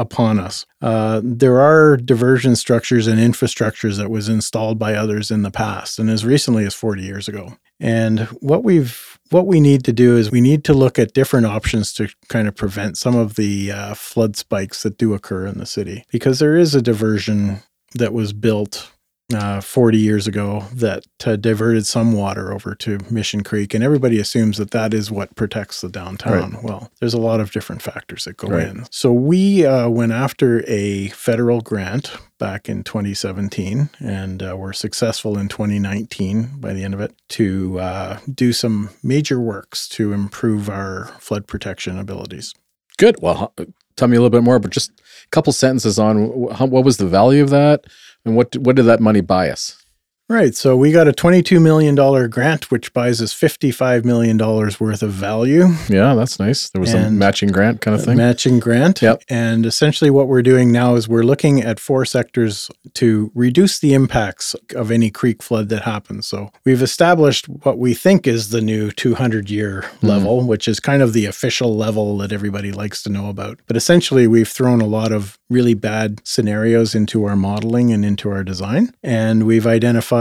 upon 0.00 0.40
us. 0.40 0.66
Uh, 0.82 1.20
there 1.22 1.60
are 1.60 1.96
diversion 1.96 2.56
structures 2.56 3.06
and 3.06 3.20
infrastructures 3.20 3.96
that 3.98 4.10
was 4.10 4.28
installed 4.28 4.76
by 4.76 4.94
others 4.94 5.30
in 5.30 5.42
the 5.42 5.50
past 5.52 6.00
and 6.00 6.10
as 6.10 6.24
recently 6.24 6.66
as 6.66 6.74
40 6.74 7.02
years 7.02 7.28
ago. 7.28 7.54
And 7.78 8.20
what 8.40 8.64
we've 8.64 9.16
what 9.30 9.46
we 9.46 9.60
need 9.60 9.84
to 9.84 9.92
do 9.92 10.16
is 10.16 10.32
we 10.32 10.40
need 10.40 10.64
to 10.64 10.74
look 10.74 10.98
at 10.98 11.14
different 11.14 11.46
options 11.46 11.92
to 11.94 12.08
kind 12.28 12.48
of 12.48 12.56
prevent 12.56 12.98
some 12.98 13.14
of 13.14 13.36
the 13.36 13.70
uh, 13.70 13.94
flood 13.94 14.36
spikes 14.36 14.82
that 14.82 14.98
do 14.98 15.14
occur 15.14 15.46
in 15.46 15.58
the 15.58 15.66
city 15.66 16.04
because 16.10 16.40
there 16.40 16.56
is 16.56 16.74
a 16.74 16.82
diversion 16.82 17.60
that 17.94 18.12
was 18.12 18.32
built 18.32 18.90
uh, 19.34 19.60
40 19.60 19.98
years 19.98 20.26
ago 20.28 20.64
that 20.72 21.04
uh, 21.26 21.34
diverted 21.36 21.84
some 21.86 22.12
water 22.12 22.52
over 22.52 22.74
to 22.76 22.98
Mission 23.10 23.42
Creek, 23.42 23.74
and 23.74 23.82
everybody 23.82 24.20
assumes 24.20 24.56
that 24.58 24.70
that 24.70 24.94
is 24.94 25.10
what 25.10 25.34
protects 25.34 25.80
the 25.80 25.88
downtown. 25.88 26.52
Right. 26.52 26.62
Well, 26.62 26.92
there's 27.00 27.14
a 27.14 27.18
lot 27.20 27.40
of 27.40 27.50
different 27.50 27.82
factors 27.82 28.24
that 28.24 28.36
go 28.36 28.48
Right. 28.48 28.68
in. 28.68 28.86
So 28.90 29.12
we 29.12 29.66
uh, 29.66 29.88
went 29.88 30.12
after 30.12 30.62
a 30.68 31.08
federal 31.08 31.60
grant 31.60 32.12
back 32.38 32.68
in 32.68 32.84
2017, 32.84 33.90
and 33.98 34.42
uh, 34.42 34.56
were 34.56 34.72
successful 34.72 35.36
in 35.38 35.48
2019 35.48 36.60
by 36.60 36.72
the 36.72 36.84
end 36.84 36.94
of 36.94 37.00
it 37.00 37.14
to 37.30 37.80
uh, 37.80 38.18
do 38.32 38.52
some 38.52 38.90
major 39.02 39.40
works 39.40 39.88
to 39.88 40.12
improve 40.12 40.68
our 40.70 41.06
flood 41.18 41.46
protection 41.48 41.98
abilities. 41.98 42.54
Good. 42.98 43.16
Well, 43.20 43.52
tell 43.96 44.08
me 44.08 44.16
a 44.16 44.20
little 44.20 44.30
bit 44.30 44.42
more, 44.42 44.58
but 44.58 44.70
just 44.70 44.90
a 44.90 45.28
couple 45.30 45.52
sentences 45.52 45.98
on 45.98 46.28
what 46.28 46.84
was 46.84 46.96
the 46.98 47.06
value 47.06 47.42
of 47.42 47.50
that, 47.50 47.84
and 48.24 48.36
what 48.36 48.56
what 48.58 48.76
did 48.76 48.84
that 48.84 49.00
money 49.00 49.20
buy 49.20 49.50
us? 49.50 49.85
Right. 50.28 50.56
So 50.56 50.76
we 50.76 50.90
got 50.90 51.06
a 51.06 51.12
$22 51.12 51.62
million 51.62 51.94
grant, 52.28 52.68
which 52.72 52.92
buys 52.92 53.22
us 53.22 53.32
$55 53.32 54.04
million 54.04 54.36
worth 54.36 55.02
of 55.04 55.12
value. 55.12 55.68
Yeah, 55.88 56.16
that's 56.16 56.40
nice. 56.40 56.68
There 56.70 56.80
was 56.80 56.94
a 56.94 57.10
matching 57.12 57.50
grant 57.50 57.80
kind 57.80 57.94
of 57.94 58.04
thing. 58.04 58.16
matching 58.16 58.58
grant. 58.58 59.00
Yep. 59.02 59.22
And 59.28 59.64
essentially, 59.64 60.10
what 60.10 60.26
we're 60.26 60.42
doing 60.42 60.72
now 60.72 60.96
is 60.96 61.08
we're 61.08 61.22
looking 61.22 61.62
at 61.62 61.78
four 61.78 62.04
sectors 62.04 62.68
to 62.94 63.30
reduce 63.36 63.78
the 63.78 63.94
impacts 63.94 64.54
of 64.74 64.90
any 64.90 65.10
creek 65.10 65.44
flood 65.44 65.68
that 65.68 65.82
happens. 65.82 66.26
So 66.26 66.50
we've 66.64 66.82
established 66.82 67.46
what 67.48 67.78
we 67.78 67.94
think 67.94 68.26
is 68.26 68.50
the 68.50 68.60
new 68.60 68.90
200 68.90 69.48
year 69.48 69.82
Hmm. 70.00 70.06
level, 70.08 70.44
which 70.44 70.66
is 70.66 70.80
kind 70.80 71.02
of 71.02 71.12
the 71.12 71.26
official 71.26 71.76
level 71.76 72.18
that 72.18 72.32
everybody 72.32 72.72
likes 72.72 73.00
to 73.04 73.10
know 73.10 73.28
about. 73.28 73.60
But 73.68 73.76
essentially, 73.76 74.26
we've 74.26 74.48
thrown 74.48 74.80
a 74.80 74.86
lot 74.86 75.12
of 75.12 75.38
really 75.48 75.74
bad 75.74 76.20
scenarios 76.24 76.96
into 76.96 77.24
our 77.26 77.36
modeling 77.36 77.92
and 77.92 78.04
into 78.04 78.28
our 78.28 78.42
design. 78.42 78.92
And 79.04 79.44
we've 79.46 79.68
identified 79.68 80.15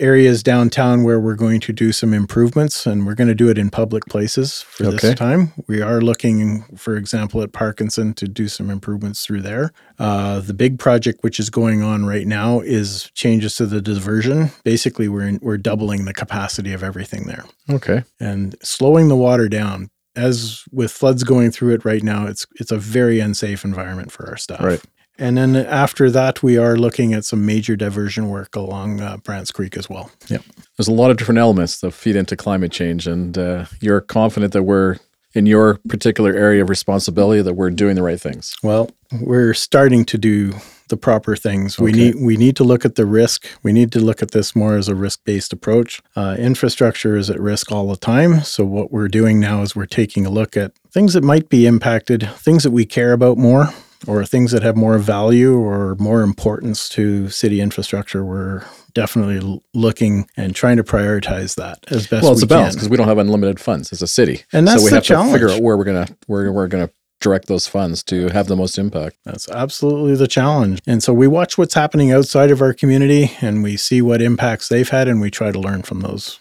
areas 0.00 0.44
downtown 0.44 1.02
where 1.02 1.18
we're 1.18 1.34
going 1.34 1.58
to 1.58 1.72
do 1.72 1.90
some 1.90 2.14
improvements 2.14 2.86
and 2.86 3.04
we're 3.04 3.16
going 3.16 3.26
to 3.26 3.34
do 3.34 3.48
it 3.48 3.58
in 3.58 3.68
public 3.68 4.04
places 4.06 4.62
for 4.62 4.86
Okay. 4.86 4.96
this 5.08 5.14
time. 5.18 5.52
We 5.66 5.82
are 5.82 6.00
looking, 6.00 6.62
for 6.76 6.96
example, 6.96 7.42
at 7.42 7.52
Parkinson 7.52 8.14
to 8.14 8.28
do 8.28 8.46
some 8.46 8.70
improvements 8.70 9.26
through 9.26 9.40
there. 9.42 9.72
Uh, 9.98 10.38
the 10.38 10.54
big 10.54 10.78
project 10.78 11.24
which 11.24 11.40
is 11.40 11.50
going 11.50 11.82
on 11.82 12.06
right 12.06 12.28
now 12.28 12.60
is 12.60 13.10
changes 13.14 13.56
to 13.56 13.66
the 13.66 13.80
diversion. 13.80 14.50
Basically, 14.62 15.08
we're 15.08 15.26
in, 15.26 15.40
we're 15.42 15.58
doubling 15.58 16.04
the 16.04 16.14
capacity 16.14 16.72
of 16.72 16.84
everything 16.84 17.24
there 17.26 17.44
Okay. 17.68 18.04
and 18.20 18.54
slowing 18.62 19.08
the 19.08 19.16
water 19.16 19.48
down. 19.48 19.90
As 20.14 20.64
with 20.72 20.90
floods 20.92 21.22
going 21.24 21.50
through 21.52 21.74
it 21.74 21.84
right 21.84 22.02
now, 22.02 22.26
it's 22.26 22.44
it's 22.60 22.72
a 22.72 22.78
very 22.78 23.20
unsafe 23.20 23.64
environment 23.64 24.10
for 24.10 24.28
our 24.28 24.36
staff. 24.36 24.60
Right. 24.62 24.82
And 25.18 25.36
then 25.36 25.56
after 25.56 26.10
that, 26.10 26.42
we 26.42 26.56
are 26.56 26.76
looking 26.76 27.12
at 27.12 27.24
some 27.24 27.44
major 27.44 27.74
diversion 27.74 28.28
work 28.28 28.54
along 28.54 29.00
uh, 29.00 29.16
Brandt's 29.18 29.50
Creek 29.50 29.76
as 29.76 29.90
well. 29.90 30.10
Yeah. 30.28 30.38
There's 30.76 30.88
a 30.88 30.92
lot 30.92 31.10
of 31.10 31.16
different 31.16 31.38
elements 31.38 31.80
that 31.80 31.90
feed 31.90 32.14
into 32.14 32.36
climate 32.36 32.70
change, 32.70 33.06
and 33.06 33.36
uh, 33.36 33.64
you're 33.80 34.00
confident 34.00 34.52
that 34.52 34.62
we're 34.62 34.98
in 35.34 35.46
your 35.46 35.78
particular 35.88 36.34
area 36.34 36.62
of 36.62 36.70
responsibility 36.70 37.42
that 37.42 37.54
we're 37.54 37.70
doing 37.70 37.96
the 37.96 38.02
right 38.02 38.20
things. 38.20 38.56
Well, 38.62 38.90
we're 39.20 39.54
starting 39.54 40.04
to 40.06 40.18
do 40.18 40.52
the 40.88 40.96
proper 40.96 41.36
things. 41.36 41.78
We 41.78 41.92
need 41.92 42.14
we 42.16 42.36
need 42.36 42.56
to 42.56 42.64
look 42.64 42.84
at 42.84 42.94
the 42.94 43.04
risk. 43.04 43.46
We 43.62 43.72
need 43.72 43.92
to 43.92 44.00
look 44.00 44.22
at 44.22 44.30
this 44.30 44.56
more 44.56 44.76
as 44.76 44.88
a 44.88 44.94
risk 44.94 45.20
based 45.24 45.52
approach. 45.52 46.00
Uh, 46.16 46.36
infrastructure 46.38 47.16
is 47.16 47.28
at 47.28 47.38
risk 47.38 47.70
all 47.70 47.88
the 47.88 47.96
time. 47.96 48.40
So 48.40 48.64
what 48.64 48.90
we're 48.90 49.08
doing 49.08 49.38
now 49.38 49.62
is 49.62 49.76
we're 49.76 49.86
taking 49.86 50.24
a 50.24 50.30
look 50.30 50.56
at 50.56 50.72
things 50.90 51.12
that 51.12 51.22
might 51.22 51.48
be 51.48 51.66
impacted, 51.66 52.28
things 52.36 52.62
that 52.62 52.70
we 52.70 52.86
care 52.86 53.12
about 53.12 53.36
more, 53.36 53.68
or 54.06 54.24
things 54.24 54.52
that 54.52 54.62
have 54.62 54.76
more 54.76 54.98
value 54.98 55.56
or 55.58 55.96
more 55.96 56.22
importance 56.22 56.88
to 56.90 57.28
city 57.30 57.60
infrastructure. 57.60 58.24
We're 58.24 58.64
definitely 58.94 59.60
looking 59.74 60.28
and 60.36 60.54
trying 60.54 60.76
to 60.76 60.84
prioritize 60.84 61.56
that 61.56 61.84
as 61.90 62.06
best 62.06 62.22
well, 62.22 62.32
it's 62.32 62.42
we 62.42 62.46
a 62.46 62.48
balance 62.48 62.74
because 62.74 62.88
we 62.88 62.96
don't 62.96 63.08
have 63.08 63.18
unlimited 63.18 63.60
funds 63.60 63.92
as 63.92 64.00
a 64.02 64.06
city, 64.06 64.42
And 64.52 64.66
that's 64.66 64.80
so 64.80 64.84
we 64.84 64.90
the 64.90 64.96
have 64.96 65.04
to 65.04 65.24
figure 65.32 65.38
challenge. 65.48 65.60
out 65.60 65.62
where 65.64 65.76
we're 65.76 65.84
gonna 65.84 66.08
where 66.26 66.52
we're 66.52 66.68
gonna 66.68 66.90
direct 67.20 67.48
those 67.48 67.66
funds 67.66 68.04
to 68.04 68.28
have 68.28 68.46
the 68.46 68.54
most 68.54 68.78
impact. 68.78 69.16
That's 69.24 69.48
absolutely 69.50 70.14
the 70.14 70.28
challenge. 70.28 70.80
And 70.86 71.02
so 71.02 71.12
we 71.12 71.26
watch 71.26 71.58
what's 71.58 71.74
happening 71.74 72.12
outside 72.12 72.52
of 72.52 72.62
our 72.62 72.72
community 72.72 73.32
and 73.40 73.62
we 73.64 73.76
see 73.76 74.00
what 74.00 74.22
impacts 74.22 74.68
they've 74.68 74.88
had 74.88 75.08
and 75.08 75.20
we 75.20 75.28
try 75.30 75.50
to 75.50 75.58
learn 75.58 75.82
from 75.82 76.00
those 76.00 76.38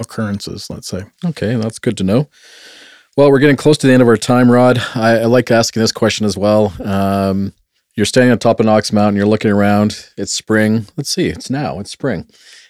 occurrences, 0.00 0.68
let's 0.68 0.88
say. 0.88 1.04
Okay, 1.24 1.54
that's 1.54 1.78
good 1.78 1.96
to 1.98 2.04
know. 2.04 2.28
Well, 3.16 3.30
we're 3.30 3.38
getting 3.38 3.56
close 3.56 3.78
to 3.78 3.86
the 3.86 3.94
end 3.94 4.02
of 4.02 4.08
our 4.08 4.16
time, 4.18 4.50
Rod. 4.50 4.78
I, 4.94 5.20
I 5.20 5.24
like 5.24 5.50
asking 5.50 5.80
this 5.80 5.92
question 5.92 6.26
as 6.26 6.36
well. 6.36 6.74
Um, 6.84 7.54
you're 7.94 8.04
standing 8.04 8.30
on 8.30 8.38
top 8.38 8.60
of 8.60 8.66
Knox 8.66 8.92
Mountain, 8.92 9.16
you're 9.16 9.24
looking 9.26 9.50
around, 9.50 10.10
it's 10.18 10.34
spring. 10.34 10.86
Let's 10.98 11.08
see, 11.08 11.28
it's 11.28 11.48
now, 11.48 11.80
it's 11.80 11.90
spring. 11.90 12.28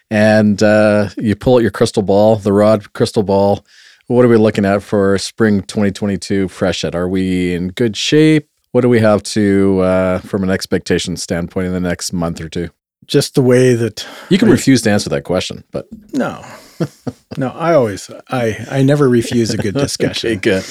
And 0.09 0.63
uh, 0.63 1.09
you 1.19 1.35
pull 1.35 1.57
out 1.57 1.63
your 1.63 1.73
crystal 1.73 2.03
ball, 2.05 2.37
the 2.37 2.53
Rod 2.53 2.93
crystal 2.93 3.25
ball. 3.25 3.67
What 4.07 4.25
are 4.25 4.29
we 4.29 4.37
looking 4.37 4.65
at 4.65 4.85
for 4.85 5.19
spring 5.19 5.63
2022 5.63 6.47
freshet? 6.47 6.95
Are 6.95 7.09
we 7.09 7.53
in 7.55 7.69
good 7.69 7.97
shape? 7.97 8.49
What 8.71 8.83
do 8.83 8.89
we 8.89 9.01
have 9.01 9.25
to, 9.25 9.81
uh, 9.81 10.19
from 10.21 10.45
an 10.45 10.51
expectation 10.51 11.17
standpoint, 11.17 11.67
in 11.67 11.73
the 11.73 11.81
next 11.81 12.13
month 12.13 12.41
or 12.41 12.49
two? 12.49 12.69
Just 13.07 13.35
the 13.35 13.43
way 13.43 13.75
that 13.75 14.07
You 14.29 14.39
can 14.39 14.47
Right. 14.49 14.53
refuse 14.55 14.83
to 14.83 14.91
answer 14.93 15.11
that 15.11 15.23
question, 15.25 15.65
but 15.73 15.89
no. 16.13 16.45
no, 17.37 17.49
I 17.51 17.75
always 17.75 18.11
I 18.31 18.67
I 18.71 18.83
never 18.83 19.09
refuse 19.09 19.51
a 19.51 19.57
good 19.57 19.75
discussion. 19.87 20.31
okay, 20.33 20.41
good. 20.41 20.65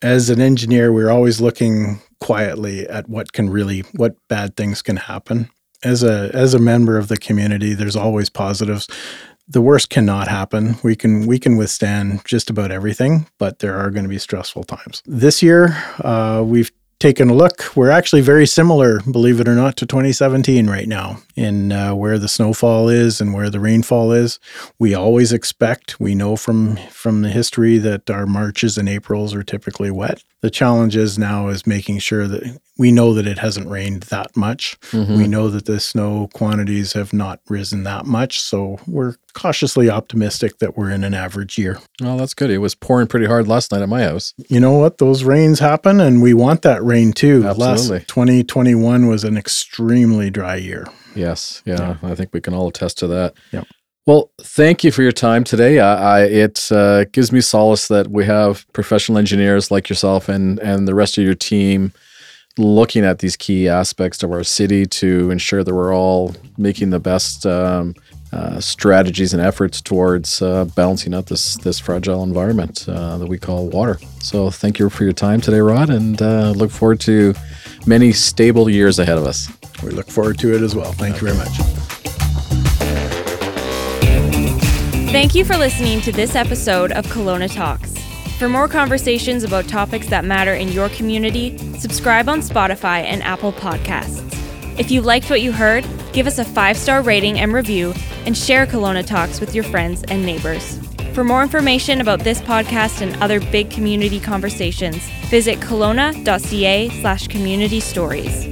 As 0.00 0.30
an 0.30 0.40
engineer, 0.40 0.92
we're 0.92 1.10
always 1.10 1.40
looking 1.40 2.00
quietly 2.20 2.86
at 2.88 3.08
what 3.08 3.32
can 3.32 3.50
really 3.50 3.80
what 3.94 4.16
bad 4.28 4.56
things 4.56 4.82
can 4.82 4.96
happen. 4.96 5.50
As 5.84 6.02
a 6.02 6.30
as 6.34 6.54
a 6.54 6.58
member 6.58 6.98
of 6.98 7.08
the 7.08 7.16
community, 7.16 7.74
there's 7.74 7.96
always 7.96 8.30
positives. 8.30 8.88
The 9.50 9.62
worst 9.62 9.88
cannot 9.88 10.28
happen. 10.28 10.76
We 10.82 10.94
can 10.94 11.26
we 11.26 11.38
can 11.38 11.56
withstand 11.56 12.24
just 12.24 12.50
about 12.50 12.70
everything, 12.70 13.26
but 13.38 13.60
there 13.60 13.76
are 13.78 13.90
going 13.90 14.04
to 14.04 14.08
be 14.08 14.18
stressful 14.18 14.64
times. 14.64 15.02
This 15.06 15.42
year, 15.42 15.82
uh, 16.04 16.42
we've 16.44 16.70
taken 16.98 17.30
a 17.30 17.34
look. 17.34 17.76
We're 17.76 17.90
actually 17.90 18.22
very 18.22 18.46
similar, 18.46 19.00
believe 19.00 19.40
it 19.40 19.48
or 19.48 19.54
not, 19.54 19.76
to 19.76 19.86
2017 19.86 20.68
right 20.68 20.88
now 20.88 21.18
in 21.36 21.70
uh, 21.70 21.94
where 21.94 22.18
the 22.18 22.28
snowfall 22.28 22.88
is 22.88 23.20
and 23.20 23.32
where 23.32 23.50
the 23.50 23.60
rainfall 23.60 24.12
is. 24.12 24.40
We 24.78 24.94
always 24.94 25.32
expect. 25.32 26.00
We 26.00 26.14
know 26.14 26.36
from 26.36 26.76
from 26.90 27.22
the 27.22 27.30
history 27.30 27.78
that 27.78 28.10
our 28.10 28.26
Marches 28.26 28.76
and 28.76 28.88
Aprils 28.88 29.34
are 29.34 29.44
typically 29.44 29.90
wet. 29.90 30.22
The 30.40 30.50
challenge 30.50 30.94
is 30.96 31.18
now 31.18 31.48
is 31.48 31.66
making 31.66 31.98
sure 31.98 32.28
that 32.28 32.60
we 32.76 32.92
know 32.92 33.12
that 33.14 33.26
it 33.26 33.38
hasn't 33.40 33.68
rained 33.68 34.04
that 34.04 34.36
much. 34.36 34.78
Mhm. 34.92 35.16
We 35.16 35.26
know 35.26 35.48
that 35.50 35.64
the 35.64 35.80
snow 35.80 36.28
quantities 36.32 36.92
have 36.92 37.12
not 37.12 37.40
risen 37.48 37.82
that 37.82 38.06
much, 38.06 38.38
so 38.40 38.78
we're 38.86 39.14
cautiously 39.32 39.90
optimistic 39.90 40.60
that 40.60 40.76
we're 40.78 40.90
in 40.90 41.02
an 41.02 41.12
average 41.12 41.58
year. 41.58 41.78
Well, 42.00 42.16
that's 42.16 42.34
good. 42.34 42.50
It 42.50 42.58
was 42.58 42.76
pouring 42.76 43.08
pretty 43.08 43.26
hard 43.26 43.48
last 43.48 43.72
night 43.72 43.82
at 43.82 43.88
my 43.88 44.04
house. 44.04 44.32
You 44.48 44.60
know 44.60 44.74
what? 44.74 44.98
Those 44.98 45.24
rains 45.24 45.58
happen, 45.58 46.00
and 46.00 46.22
we 46.22 46.34
want 46.34 46.62
that 46.62 46.84
rain 46.84 47.12
too. 47.12 47.42
Absolutely. 47.44 47.98
Last 47.98 48.08
2021 48.08 49.08
was 49.08 49.24
an 49.24 49.36
extremely 49.36 50.30
dry 50.30 50.54
year. 50.54 50.86
Yes, 51.16 51.62
yeah, 51.64 51.96
I 52.00 52.14
think 52.14 52.30
we 52.32 52.40
can 52.40 52.54
all 52.54 52.68
attest 52.68 52.96
to 52.98 53.08
that. 53.08 53.34
Yep. 53.50 53.66
Well, 54.08 54.30
thank 54.40 54.84
you 54.84 54.90
for 54.90 55.02
your 55.02 55.12
time 55.12 55.44
today. 55.44 55.80
I, 55.80 56.20
I 56.20 56.22
it 56.22 56.72
uh, 56.72 57.04
gives 57.12 57.30
me 57.30 57.42
solace 57.42 57.88
that 57.88 58.08
we 58.08 58.24
have 58.24 58.64
professional 58.72 59.18
engineers 59.18 59.70
like 59.70 59.90
yourself 59.90 60.30
and 60.30 60.58
and 60.60 60.88
the 60.88 60.94
rest 60.94 61.18
of 61.18 61.24
your 61.24 61.34
team 61.34 61.92
looking 62.56 63.04
at 63.04 63.18
these 63.18 63.36
key 63.36 63.68
aspects 63.68 64.22
of 64.22 64.32
our 64.32 64.42
city 64.44 64.86
to 64.86 65.30
ensure 65.30 65.62
that 65.62 65.74
we're 65.74 65.94
all 65.94 66.34
making 66.56 66.88
the 66.88 66.98
best 66.98 67.44
um, 67.44 67.94
uh, 68.32 68.58
strategies 68.60 69.34
and 69.34 69.42
efforts 69.42 69.82
towards 69.82 70.40
uh, 70.40 70.64
balancing 70.74 71.12
out 71.12 71.26
this 71.26 71.56
this 71.56 71.78
fragile 71.78 72.22
environment 72.22 72.88
uh, 72.88 73.18
that 73.18 73.28
we 73.28 73.36
call 73.36 73.68
water. 73.68 73.98
So, 74.22 74.48
thank 74.48 74.78
you 74.78 74.88
for 74.88 75.04
your 75.04 75.12
time 75.12 75.42
today, 75.42 75.60
Rod, 75.60 75.90
and 75.90 76.22
uh, 76.22 76.52
look 76.52 76.70
forward 76.70 77.00
to 77.00 77.34
many 77.86 78.12
stable 78.12 78.70
years 78.70 78.98
ahead 78.98 79.18
of 79.18 79.26
us. 79.26 79.52
We 79.82 79.90
look 79.90 80.08
forward 80.08 80.38
to 80.38 80.54
it 80.54 80.62
as 80.62 80.74
well. 80.74 80.92
Thank 80.92 81.20
you 81.20 81.28
very 81.28 81.36
much. 81.36 81.97
Thank 85.10 85.34
you 85.34 85.42
for 85.42 85.56
listening 85.56 86.02
to 86.02 86.12
this 86.12 86.36
episode 86.36 86.92
of 86.92 87.06
Kelowna 87.06 87.50
Talks. 87.50 87.96
For 88.38 88.46
more 88.46 88.68
conversations 88.68 89.42
about 89.42 89.66
topics 89.66 90.06
that 90.08 90.22
matter 90.22 90.52
in 90.52 90.68
your 90.68 90.90
community, 90.90 91.56
subscribe 91.78 92.28
on 92.28 92.40
Spotify 92.40 93.04
and 93.04 93.22
Apple 93.22 93.52
Podcasts. 93.54 94.22
If 94.78 94.90
you 94.90 95.00
liked 95.00 95.30
what 95.30 95.40
you 95.40 95.50
heard, 95.50 95.86
give 96.12 96.26
us 96.26 96.38
a 96.38 96.44
five 96.44 96.76
star 96.76 97.00
rating 97.00 97.38
and 97.40 97.54
review, 97.54 97.94
and 98.26 98.36
share 98.36 98.66
Kelowna 98.66 99.04
Talks 99.04 99.40
with 99.40 99.54
your 99.54 99.64
friends 99.64 100.04
and 100.08 100.26
neighbors. 100.26 100.78
For 101.14 101.24
more 101.24 101.42
information 101.42 102.02
about 102.02 102.20
this 102.20 102.42
podcast 102.42 103.00
and 103.00 103.16
other 103.22 103.40
big 103.40 103.70
community 103.70 104.20
conversations, 104.20 104.98
visit 105.30 105.58
kelowna.ca 105.60 106.90
slash 107.00 107.28
community 107.28 107.80
stories. 107.80 108.46